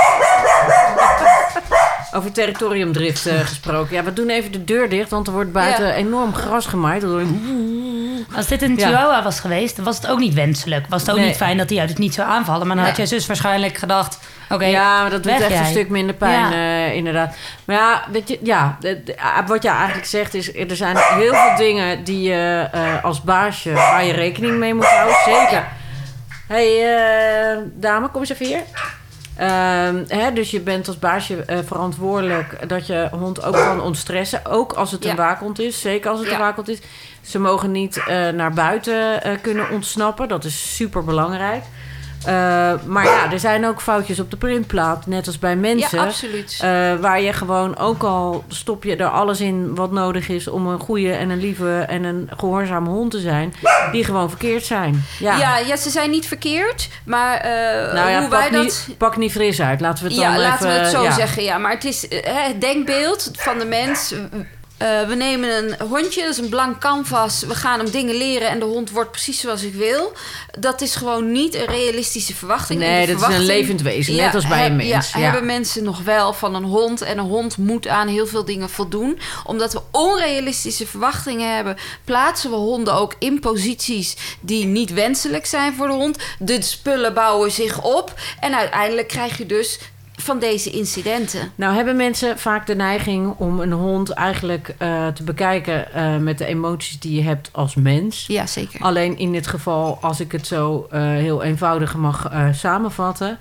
Over 2.12 2.32
territoriumdrift 2.32 3.26
eh, 3.26 3.40
gesproken. 3.40 3.94
Ja, 3.96 4.04
we 4.04 4.12
doen 4.12 4.28
even 4.28 4.52
de 4.52 4.64
deur 4.64 4.88
dicht, 4.88 5.10
want 5.10 5.26
er 5.26 5.32
wordt 5.32 5.52
buiten 5.52 5.86
Ja. 5.86 5.92
enorm 5.94 6.34
gras 6.34 6.66
gemaaid. 6.66 7.02
Er 7.02 7.08
Als 8.36 8.46
dit 8.46 8.62
een 8.62 8.76
Ja. 8.76 8.86
chihuahua 8.86 9.22
was 9.22 9.40
geweest, 9.40 9.78
was 9.78 9.96
het 9.96 10.06
ook 10.06 10.18
niet 10.18 10.34
wenselijk. 10.34 10.86
Was 10.88 11.00
het 11.00 11.10
ook 11.10 11.16
Nee. 11.16 11.26
niet 11.26 11.36
fijn 11.36 11.56
dat 11.56 11.70
hij 11.70 11.78
uit 11.78 11.88
het 11.88 11.98
niet 11.98 12.14
zou 12.14 12.28
aanvallen. 12.28 12.66
Maar 12.66 12.76
dan 12.76 12.84
had 12.84 12.96
jij 12.96 13.06
zus 13.06 13.26
waarschijnlijk 13.26 13.76
gedacht... 13.78 14.18
Oké, 14.50 14.64
ja, 14.64 15.00
maar 15.00 15.10
dat 15.10 15.22
doet 15.22 15.32
echt 15.32 15.42
een 15.42 15.50
jij. 15.50 15.70
stuk 15.70 15.88
minder 15.88 16.14
pijn, 16.14 16.52
eh, 16.52 16.94
inderdaad. 16.94 17.34
Maar 17.64 17.76
ja, 17.76 18.02
weet 18.10 18.28
je, 18.28 18.38
ja 18.42 18.78
ah, 19.16 19.46
wat 19.46 19.62
je 19.62 19.68
eigenlijk 19.68 20.06
zegt 20.06 20.34
is... 20.34 20.54
er 20.54 20.76
zijn 20.76 20.96
heel 20.96 21.34
veel 21.34 21.56
dingen 21.56 22.04
die 22.04 22.20
je 22.28 22.68
eh, 22.72 23.04
als 23.04 23.22
baasje... 23.22 23.72
waar 23.72 24.04
je 24.04 24.12
rekening 24.12 24.58
mee 24.58 24.74
moet 24.74 24.84
houden. 24.86 25.16
Zeker. 25.24 25.64
hey, 26.48 26.94
eh, 27.52 27.58
dame, 27.74 28.08
kom 28.08 28.20
eens 28.20 28.30
even 28.30 28.46
hier. 28.46 28.62
Ehm, 29.40 30.04
hè, 30.08 30.32
dus 30.32 30.50
je 30.50 30.60
bent 30.60 30.88
als 30.88 30.98
baasje 30.98 31.36
eh, 31.44 31.58
verantwoordelijk 31.64 32.68
dat 32.68 32.86
je 32.86 33.08
hond 33.12 33.44
ook 33.44 33.54
kan 33.54 33.80
ontstressen. 33.80 34.46
Ook 34.46 34.72
als 34.72 34.90
het 34.90 35.04
Ja. 35.04 35.10
een 35.10 35.16
waakhond 35.16 35.58
is. 35.58 35.80
Zeker 35.80 36.10
als 36.10 36.18
het 36.18 36.28
Ja. 36.28 36.34
een 36.34 36.40
waakhond 36.40 36.68
is. 36.68 36.78
Ze 37.20 37.38
mogen 37.38 37.70
niet 37.70 37.96
eh, 37.96 38.28
naar 38.28 38.52
buiten 38.52 39.22
eh, 39.22 39.32
kunnen 39.42 39.70
ontsnappen. 39.70 40.28
Dat 40.28 40.44
is 40.44 40.76
super 40.76 41.04
belangrijk. 41.04 41.62
Maar 42.84 43.04
ja, 43.04 43.32
er 43.32 43.40
zijn 43.40 43.66
ook 43.66 43.80
foutjes 43.80 44.20
op 44.20 44.30
de 44.30 44.36
printplaat. 44.36 45.06
Net 45.06 45.26
als 45.26 45.38
bij 45.38 45.56
mensen. 45.56 45.98
Ja, 45.98 46.04
absoluut. 46.04 46.58
Eh, 46.60 46.94
waar 46.94 47.20
je 47.20 47.32
gewoon 47.32 47.76
ook 47.76 48.02
al 48.02 48.44
stop 48.48 48.84
je 48.84 48.96
er 48.96 49.08
alles 49.08 49.40
in 49.40 49.74
wat 49.74 49.92
nodig 49.92 50.28
is 50.28 50.48
om 50.48 50.66
een 50.66 50.78
goede 50.78 51.12
en 51.12 51.30
een 51.30 51.40
lieve 51.40 51.78
en 51.88 52.04
een 52.04 52.30
gehoorzame 52.36 52.88
hond 52.88 53.10
te 53.10 53.18
zijn, 53.18 53.54
die 53.92 54.04
gewoon 54.04 54.28
verkeerd 54.28 54.64
zijn. 54.64 55.04
Ja, 55.18 55.36
ja. 55.36 55.58
Ja, 55.58 55.76
ze 55.76 55.90
zijn 55.90 56.10
niet 56.10 56.26
verkeerd, 56.26 56.88
maar 57.04 57.36
eh, 57.36 57.94
nou 57.94 58.10
ja, 58.10 58.18
hoe 58.20 58.28
pak, 58.28 58.38
wij 58.40 58.50
dat... 58.50 58.62
niet, 58.62 58.88
pak 58.98 59.16
niet 59.16 59.32
fris 59.32 59.60
uit. 59.60 59.80
Laten 59.80 60.04
we 60.04 60.10
het 60.10 60.20
Ja, 60.20 60.32
dan 60.32 60.42
laten 60.42 60.68
even, 60.68 60.80
we 60.80 60.86
het 60.86 60.96
zo 60.96 61.10
zeggen. 61.10 61.42
Ja, 61.42 61.58
maar 61.58 61.72
het 61.72 61.84
is 61.84 62.08
eh, 62.08 62.20
het 62.46 62.60
denkbeeld 62.60 63.30
van 63.32 63.58
de 63.58 63.64
mens. 63.64 64.14
Eh, 64.80 65.08
we 65.08 65.14
nemen 65.14 65.50
een 65.58 65.86
hondje, 65.88 66.20
dat 66.20 66.30
is 66.30 66.38
een 66.38 66.48
blank 66.48 66.78
canvas. 66.78 67.42
We 67.42 67.54
gaan 67.54 67.78
hem 67.78 67.90
dingen 67.90 68.14
leren 68.14 68.48
en 68.48 68.58
de 68.58 68.64
hond 68.64 68.90
wordt 68.90 69.10
precies 69.10 69.40
zoals 69.40 69.62
ik 69.62 69.74
wil. 69.74 70.12
Dat 70.58 70.80
is 70.80 70.94
gewoon 70.94 71.32
niet 71.32 71.54
een 71.54 71.66
realistische 71.66 72.34
verwachting. 72.34 72.78
Nee, 72.80 73.06
dat 73.06 73.28
is 73.28 73.34
een 73.36 73.44
levend 73.44 73.82
wezen, 73.82 74.16
net 74.16 74.34
als 74.34 74.46
bij 74.46 74.66
een 74.66 74.76
mens, 74.76 74.88
Ja, 74.88 75.02
ja. 75.18 75.24
hebben 75.24 75.46
mensen 75.46 75.82
nog 75.82 76.02
wel 76.02 76.32
van 76.32 76.54
een 76.54 76.64
hond. 76.64 77.02
En 77.02 77.18
een 77.18 77.24
hond 77.24 77.56
moet 77.56 77.88
aan 77.88 78.08
heel 78.08 78.26
veel 78.26 78.44
dingen 78.44 78.70
voldoen. 78.70 79.18
Omdat 79.44 79.72
we 79.72 79.82
onrealistische 79.90 80.86
verwachtingen 80.86 81.54
hebben, 81.54 81.76
plaatsen 82.04 82.50
we 82.50 82.56
honden 82.56 82.94
ook 82.94 83.14
in 83.18 83.40
posities 83.40 84.16
die 84.40 84.64
niet 84.64 84.92
wenselijk 84.92 85.46
zijn 85.46 85.74
voor 85.74 85.86
de 85.86 85.92
hond. 85.92 86.18
De 86.38 86.62
spullen 86.62 87.14
bouwen 87.14 87.50
zich 87.50 87.82
op. 87.82 88.14
En 88.40 88.54
uiteindelijk 88.54 89.08
krijg 89.08 89.38
je 89.38 89.46
dus 89.46 89.78
van 90.22 90.38
deze 90.38 90.70
incidenten. 90.70 91.52
Nou 91.54 91.74
hebben 91.74 91.96
mensen 91.96 92.38
vaak 92.38 92.66
de 92.66 92.74
neiging 92.74 93.34
om 93.36 93.60
een 93.60 93.72
hond 93.72 94.10
eigenlijk 94.10 94.74
eh, 94.78 95.06
te 95.06 95.22
bekijken 95.22 95.92
eh, 95.92 96.16
met 96.16 96.38
de 96.38 96.46
emoties 96.46 96.98
die 96.98 97.14
je 97.14 97.22
hebt 97.22 97.48
als 97.52 97.74
mens. 97.74 98.26
Ja, 98.26 98.46
zeker. 98.46 98.80
Alleen 98.80 99.18
in 99.18 99.32
dit 99.32 99.46
geval, 99.46 99.98
als 100.00 100.20
ik 100.20 100.32
het 100.32 100.46
zo 100.46 100.86
eh, 100.90 101.00
heel 101.00 101.42
eenvoudig 101.42 101.96
mag 101.96 102.30
samenvatten. 102.52 103.38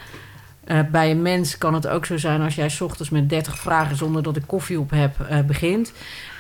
Eh, 0.69 0.79
bij 0.91 1.12
een 1.12 1.21
mens 1.21 1.58
kan 1.58 1.73
het 1.73 1.88
ook 1.88 2.05
zo 2.05 2.17
zijn 2.17 2.41
als 2.41 2.55
jij 2.55 2.69
's 2.69 2.82
ochtends 2.82 3.10
met 3.10 3.29
30 3.29 3.58
vragen 3.60 3.95
zonder 3.95 4.23
dat 4.23 4.36
ik 4.36 4.43
koffie 4.45 4.79
op 4.79 4.89
heb 4.91 5.19
eh, 5.29 5.39
begint. 5.39 5.91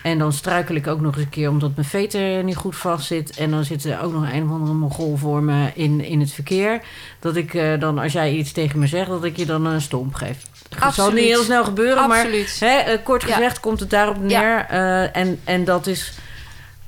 En 0.03 0.17
dan 0.17 0.33
struikel 0.33 0.75
ik 0.75 0.87
ook 0.87 1.01
nog 1.01 1.13
eens 1.15 1.23
een 1.23 1.29
keer 1.29 1.49
omdat 1.49 1.75
mijn 1.75 1.87
veter 1.87 2.43
niet 2.43 2.55
goed 2.55 2.75
vast 2.75 3.05
zit. 3.05 3.37
En 3.37 3.51
dan 3.51 3.63
zit 3.63 3.85
er 3.85 4.01
ook 4.01 4.13
nog 4.13 4.31
een 4.31 4.43
of 4.43 4.51
andere 4.51 4.73
mogol 4.73 5.17
voor 5.17 5.43
me 5.43 5.71
in, 5.73 6.01
in 6.03 6.19
het 6.19 6.31
verkeer. 6.31 6.81
Dat 7.19 7.35
ik 7.35 7.53
eh, 7.53 7.79
dan, 7.79 7.99
als 7.99 8.11
jij 8.11 8.31
iets 8.31 8.51
tegen 8.51 8.79
me 8.79 8.87
zegt, 8.87 9.09
dat 9.09 9.23
ik 9.23 9.37
je 9.37 9.45
dan 9.45 9.65
een 9.65 9.81
stomp 9.81 10.13
geef. 10.13 10.37
Dat 10.79 10.93
zal 10.93 11.11
niet 11.11 11.25
heel 11.25 11.43
snel 11.43 11.63
gebeuren, 11.63 12.07
maar. 12.07 12.27
Hè, 12.59 12.97
kort 13.03 13.23
Ja. 13.23 13.33
gezegd 13.33 13.59
komt 13.59 13.79
het 13.79 13.89
daarop 13.89 14.21
neer. 14.21 14.65
en, 15.11 15.39
en 15.43 15.63
dat 15.63 15.87
is 15.87 16.13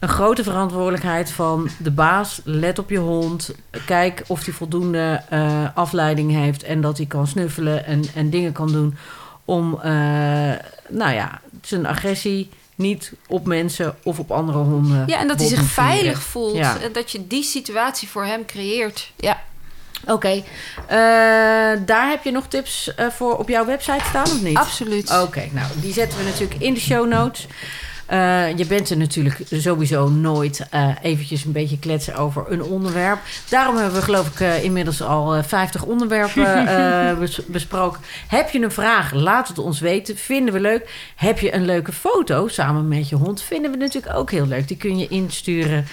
een 0.02 0.10
grote 0.10 0.44
verantwoordelijkheid 0.44 1.32
van 1.32 1.70
de 1.78 1.92
baas. 1.92 2.42
Let 2.44 2.80
op 2.80 2.90
je 2.90 2.98
hond. 2.98 3.52
Kijk 3.86 4.24
of 4.28 4.46
hij 4.46 4.54
voldoende 4.54 5.22
eh, 5.30 5.64
afleiding 5.74 6.32
heeft. 6.32 6.64
En 6.64 6.82
dat 6.82 6.98
hij 6.98 7.06
kan 7.06 7.28
snuffelen 7.28 7.86
en, 7.86 8.04
en 8.16 8.30
dingen 8.30 8.52
kan 8.52 8.72
doen. 8.72 8.98
Om 9.46 9.80
eh, 9.82 9.92
nou 10.90 11.14
ja, 11.14 11.42
zijn 11.62 11.86
agressie 11.86 12.50
niet 12.76 13.14
op 13.28 13.46
mensen 13.46 13.96
of 14.04 14.20
op 14.20 14.32
andere 14.32 14.58
honden. 14.58 15.04
Ja, 15.08 15.20
en 15.20 15.28
dat 15.28 15.40
hij 15.40 15.48
zich 15.48 15.64
veilig 15.64 16.22
voelt. 16.22 16.56
Ja. 16.56 16.78
En 16.80 16.92
dat 16.94 17.12
je 17.12 17.28
die 17.28 17.44
situatie 17.44 18.08
voor 18.08 18.26
hem 18.26 18.46
creëert. 18.46 19.12
Ja, 19.18 19.42
Oké, 20.08 20.28
Eh, 20.28 20.98
daar 21.86 22.10
heb 22.10 22.24
je 22.24 22.32
nog 22.32 22.48
tips 22.48 22.92
voor 23.10 23.38
op 23.38 23.50
jouw 23.50 23.66
website 23.66 24.04
staan 24.10 24.24
of 24.24 24.42
niet? 24.42 24.58
absoluut. 24.58 25.22
Oké, 25.22 25.50
nou, 25.52 25.68
die 25.76 25.94
zetten 25.94 26.18
we 26.18 26.24
natuurlijk 26.24 26.62
in 26.62 26.74
de 26.74 26.80
show 26.80 27.08
notes. 27.08 27.48
Eh, 28.12 28.58
je 28.58 28.66
bent 28.66 28.90
er 28.90 28.98
natuurlijk 28.98 29.42
sowieso 29.52 30.10
nooit 30.10 30.68
eh, 30.70 30.90
eventjes 31.02 31.46
een 31.46 31.52
beetje 31.52 31.80
kletsen 31.80 32.16
over 32.16 32.46
een 32.52 32.64
onderwerp. 32.64 33.20
Daarom 33.50 33.76
hebben 33.76 33.94
we 33.96 34.02
geloof 34.02 34.28
ik 34.28 34.40
eh, 34.40 34.64
inmiddels 34.64 35.02
al 35.02 35.36
eh, 35.36 35.44
50 35.44 35.84
onderwerpen 35.84 36.66
bes- 37.20 37.46
besproken. 37.46 38.02
Heb 38.28 38.50
je 38.50 38.62
een 38.62 38.72
vraag? 38.72 39.14
Laat 39.14 39.48
het 39.48 39.58
ons 39.58 39.80
weten. 39.80 40.18
Vinden 40.18 40.54
we 40.54 40.60
leuk. 40.60 41.12
Heb 41.16 41.40
je 41.40 41.54
een 41.54 41.66
leuke 41.66 41.92
foto 41.92 42.48
samen 42.48 42.88
met 42.88 43.10
je 43.10 43.16
hond? 43.16 43.42
Vinden 43.42 43.72
we 43.72 43.78
natuurlijk 43.78 44.16
ook 44.16 44.32
heel 44.32 44.48
leuk. 44.48 44.68
Die 44.68 44.78
kun 44.78 44.98
je 44.98 45.08
insturen 45.08 45.86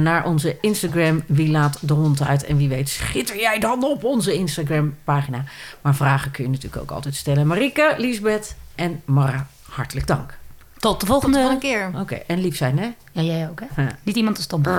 naar 0.00 0.26
onze 0.26 0.56
Instagram. 0.60 1.22
Wie 1.26 1.50
laat 1.50 1.78
de 1.80 1.92
hond 1.92 2.22
uit? 2.26 2.44
En 2.44 2.56
wie 2.56 2.68
weet 2.68 2.88
schitter 2.88 3.36
jij 3.40 3.58
dan 3.58 3.84
op 3.84 4.04
onze 4.04 4.32
Instagram 4.34 4.94
pagina. 5.04 5.44
Maar 5.82 5.94
vragen 5.94 6.30
kun 6.30 6.44
je 6.44 6.50
natuurlijk 6.50 6.82
ook 6.82 6.90
altijd 6.90 7.14
stellen. 7.14 7.46
Marike, 7.46 7.94
Liesbeth 7.98 8.54
en 8.74 9.02
Mara, 9.04 9.46
hartelijk 9.68 10.06
dank. 10.06 10.40
Tot 10.82 11.00
de 11.00 11.06
volgende. 11.06 11.48
Tot 11.48 11.58
keer. 11.58 11.90
Oké, 12.00 12.14
en 12.14 12.40
lief 12.40 12.56
zijn, 12.56 12.78
hè? 12.78 12.90
Ja, 13.12 13.22
jij 13.22 13.48
ook, 13.50 13.60
hè? 13.60 13.82
Ja. 13.82 13.88
Niet 14.02 14.16
iemand 14.16 14.36
te 14.36 14.42
stom. 14.42 14.62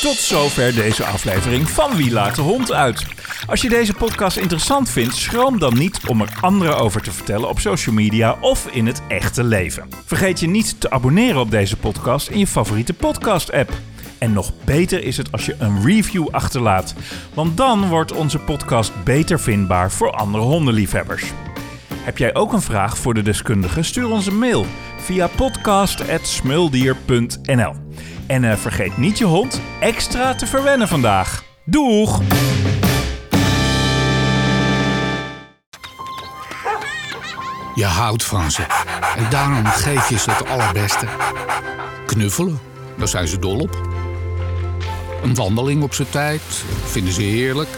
Tot 0.00 0.16
zover 0.16 0.74
deze 0.74 1.04
aflevering 1.04 1.70
van 1.70 1.96
Wie 1.96 2.12
laat 2.12 2.34
de 2.34 2.40
hond 2.40 2.72
uit. 2.72 3.06
Als 3.46 3.62
je 3.62 3.68
deze 3.68 3.94
podcast 3.94 4.36
interessant 4.36 4.90
vindt, 4.90 5.14
schroom 5.14 5.58
dan 5.58 5.78
niet 5.78 6.00
om 6.06 6.20
er 6.20 6.38
anderen 6.40 6.78
over 6.78 7.02
te 7.02 7.12
vertellen 7.12 7.48
op 7.48 7.58
social 7.60 7.94
media 7.94 8.36
of 8.40 8.66
in 8.66 8.86
het 8.86 9.02
echte 9.08 9.44
leven. 9.44 9.88
Vergeet 10.04 10.40
je 10.40 10.48
niet 10.48 10.80
te 10.80 10.90
abonneren 10.90 11.40
op 11.40 11.50
deze 11.50 11.76
podcast 11.76 12.28
in 12.28 12.38
je 12.38 12.46
favoriete 12.46 12.94
podcast-app. 12.94 13.72
En 14.18 14.32
nog 14.32 14.52
beter 14.64 15.04
is 15.04 15.16
het 15.16 15.32
als 15.32 15.46
je 15.46 15.56
een 15.58 15.84
review 15.84 16.28
achterlaat, 16.30 16.94
want 17.34 17.56
dan 17.56 17.88
wordt 17.88 18.12
onze 18.12 18.38
podcast 18.38 18.92
beter 19.04 19.40
vindbaar 19.40 19.90
voor 19.90 20.10
andere 20.12 20.44
hondenliefhebbers. 20.44 21.32
Heb 22.08 22.18
jij 22.18 22.34
ook 22.34 22.52
een 22.52 22.62
vraag 22.62 22.98
voor 22.98 23.14
de 23.14 23.22
deskundige? 23.22 23.82
Stuur 23.82 24.10
ons 24.10 24.26
een 24.26 24.38
mail 24.38 24.66
via 24.96 25.26
podcast.smuldier.nl. 25.26 27.74
En 28.26 28.44
eh, 28.44 28.56
vergeet 28.56 28.96
niet 28.96 29.18
je 29.18 29.24
hond 29.24 29.60
extra 29.80 30.34
te 30.34 30.46
verwennen 30.46 30.88
vandaag. 30.88 31.44
Doeg! 31.64 32.20
Je 37.74 37.84
houdt 37.84 38.24
van 38.24 38.50
ze. 38.50 38.62
En 39.16 39.30
daarom 39.30 39.66
geef 39.66 40.08
je 40.08 40.18
ze 40.18 40.30
het 40.30 40.48
allerbeste. 40.48 41.06
Knuffelen, 42.06 42.58
daar 42.96 43.08
zijn 43.08 43.28
ze 43.28 43.38
dol 43.38 43.58
op. 43.58 43.88
Een 45.22 45.34
wandeling 45.34 45.82
op 45.82 45.94
zijn 45.94 46.10
tijd, 46.10 46.42
vinden 46.84 47.12
ze 47.12 47.22
heerlijk. 47.22 47.68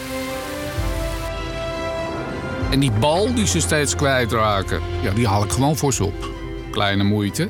En 2.71 2.79
die 2.79 2.91
bal 2.91 3.33
die 3.33 3.47
ze 3.47 3.59
steeds 3.59 3.95
kwijtraken, 3.95 4.81
ja, 5.01 5.11
die 5.13 5.27
haal 5.27 5.43
ik 5.43 5.51
gewoon 5.51 5.77
voor 5.77 5.93
ze 5.93 6.03
op. 6.03 6.29
Kleine 6.71 7.03
moeite, 7.03 7.49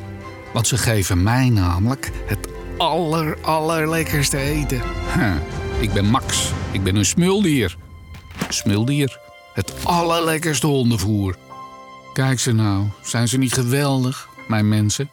want 0.54 0.68
ze 0.68 0.78
geven 0.78 1.24
mij 1.24 1.50
namelijk 1.50 2.12
het 2.26 2.48
aller, 2.78 3.38
allerlekkerste 3.42 4.38
eten. 4.38 4.82
Huh. 5.14 5.36
Ik 5.80 5.94
ben 5.94 6.06
Max, 6.06 6.52
ik 6.72 6.84
ben 6.84 6.96
een 6.96 7.06
smuldier. 7.06 7.78
Smuldier, 8.50 9.20
het 9.54 9.74
allerlekkerste 9.84 10.68
hondenvoer. 10.68 11.36
Kijk 12.14 12.40
ze 12.40 12.52
nou, 12.52 12.86
zijn 13.02 13.28
ze 13.28 13.38
niet 13.38 13.54
geweldig, 13.54 14.28
mijn 14.48 14.70
mensen? 14.70 15.10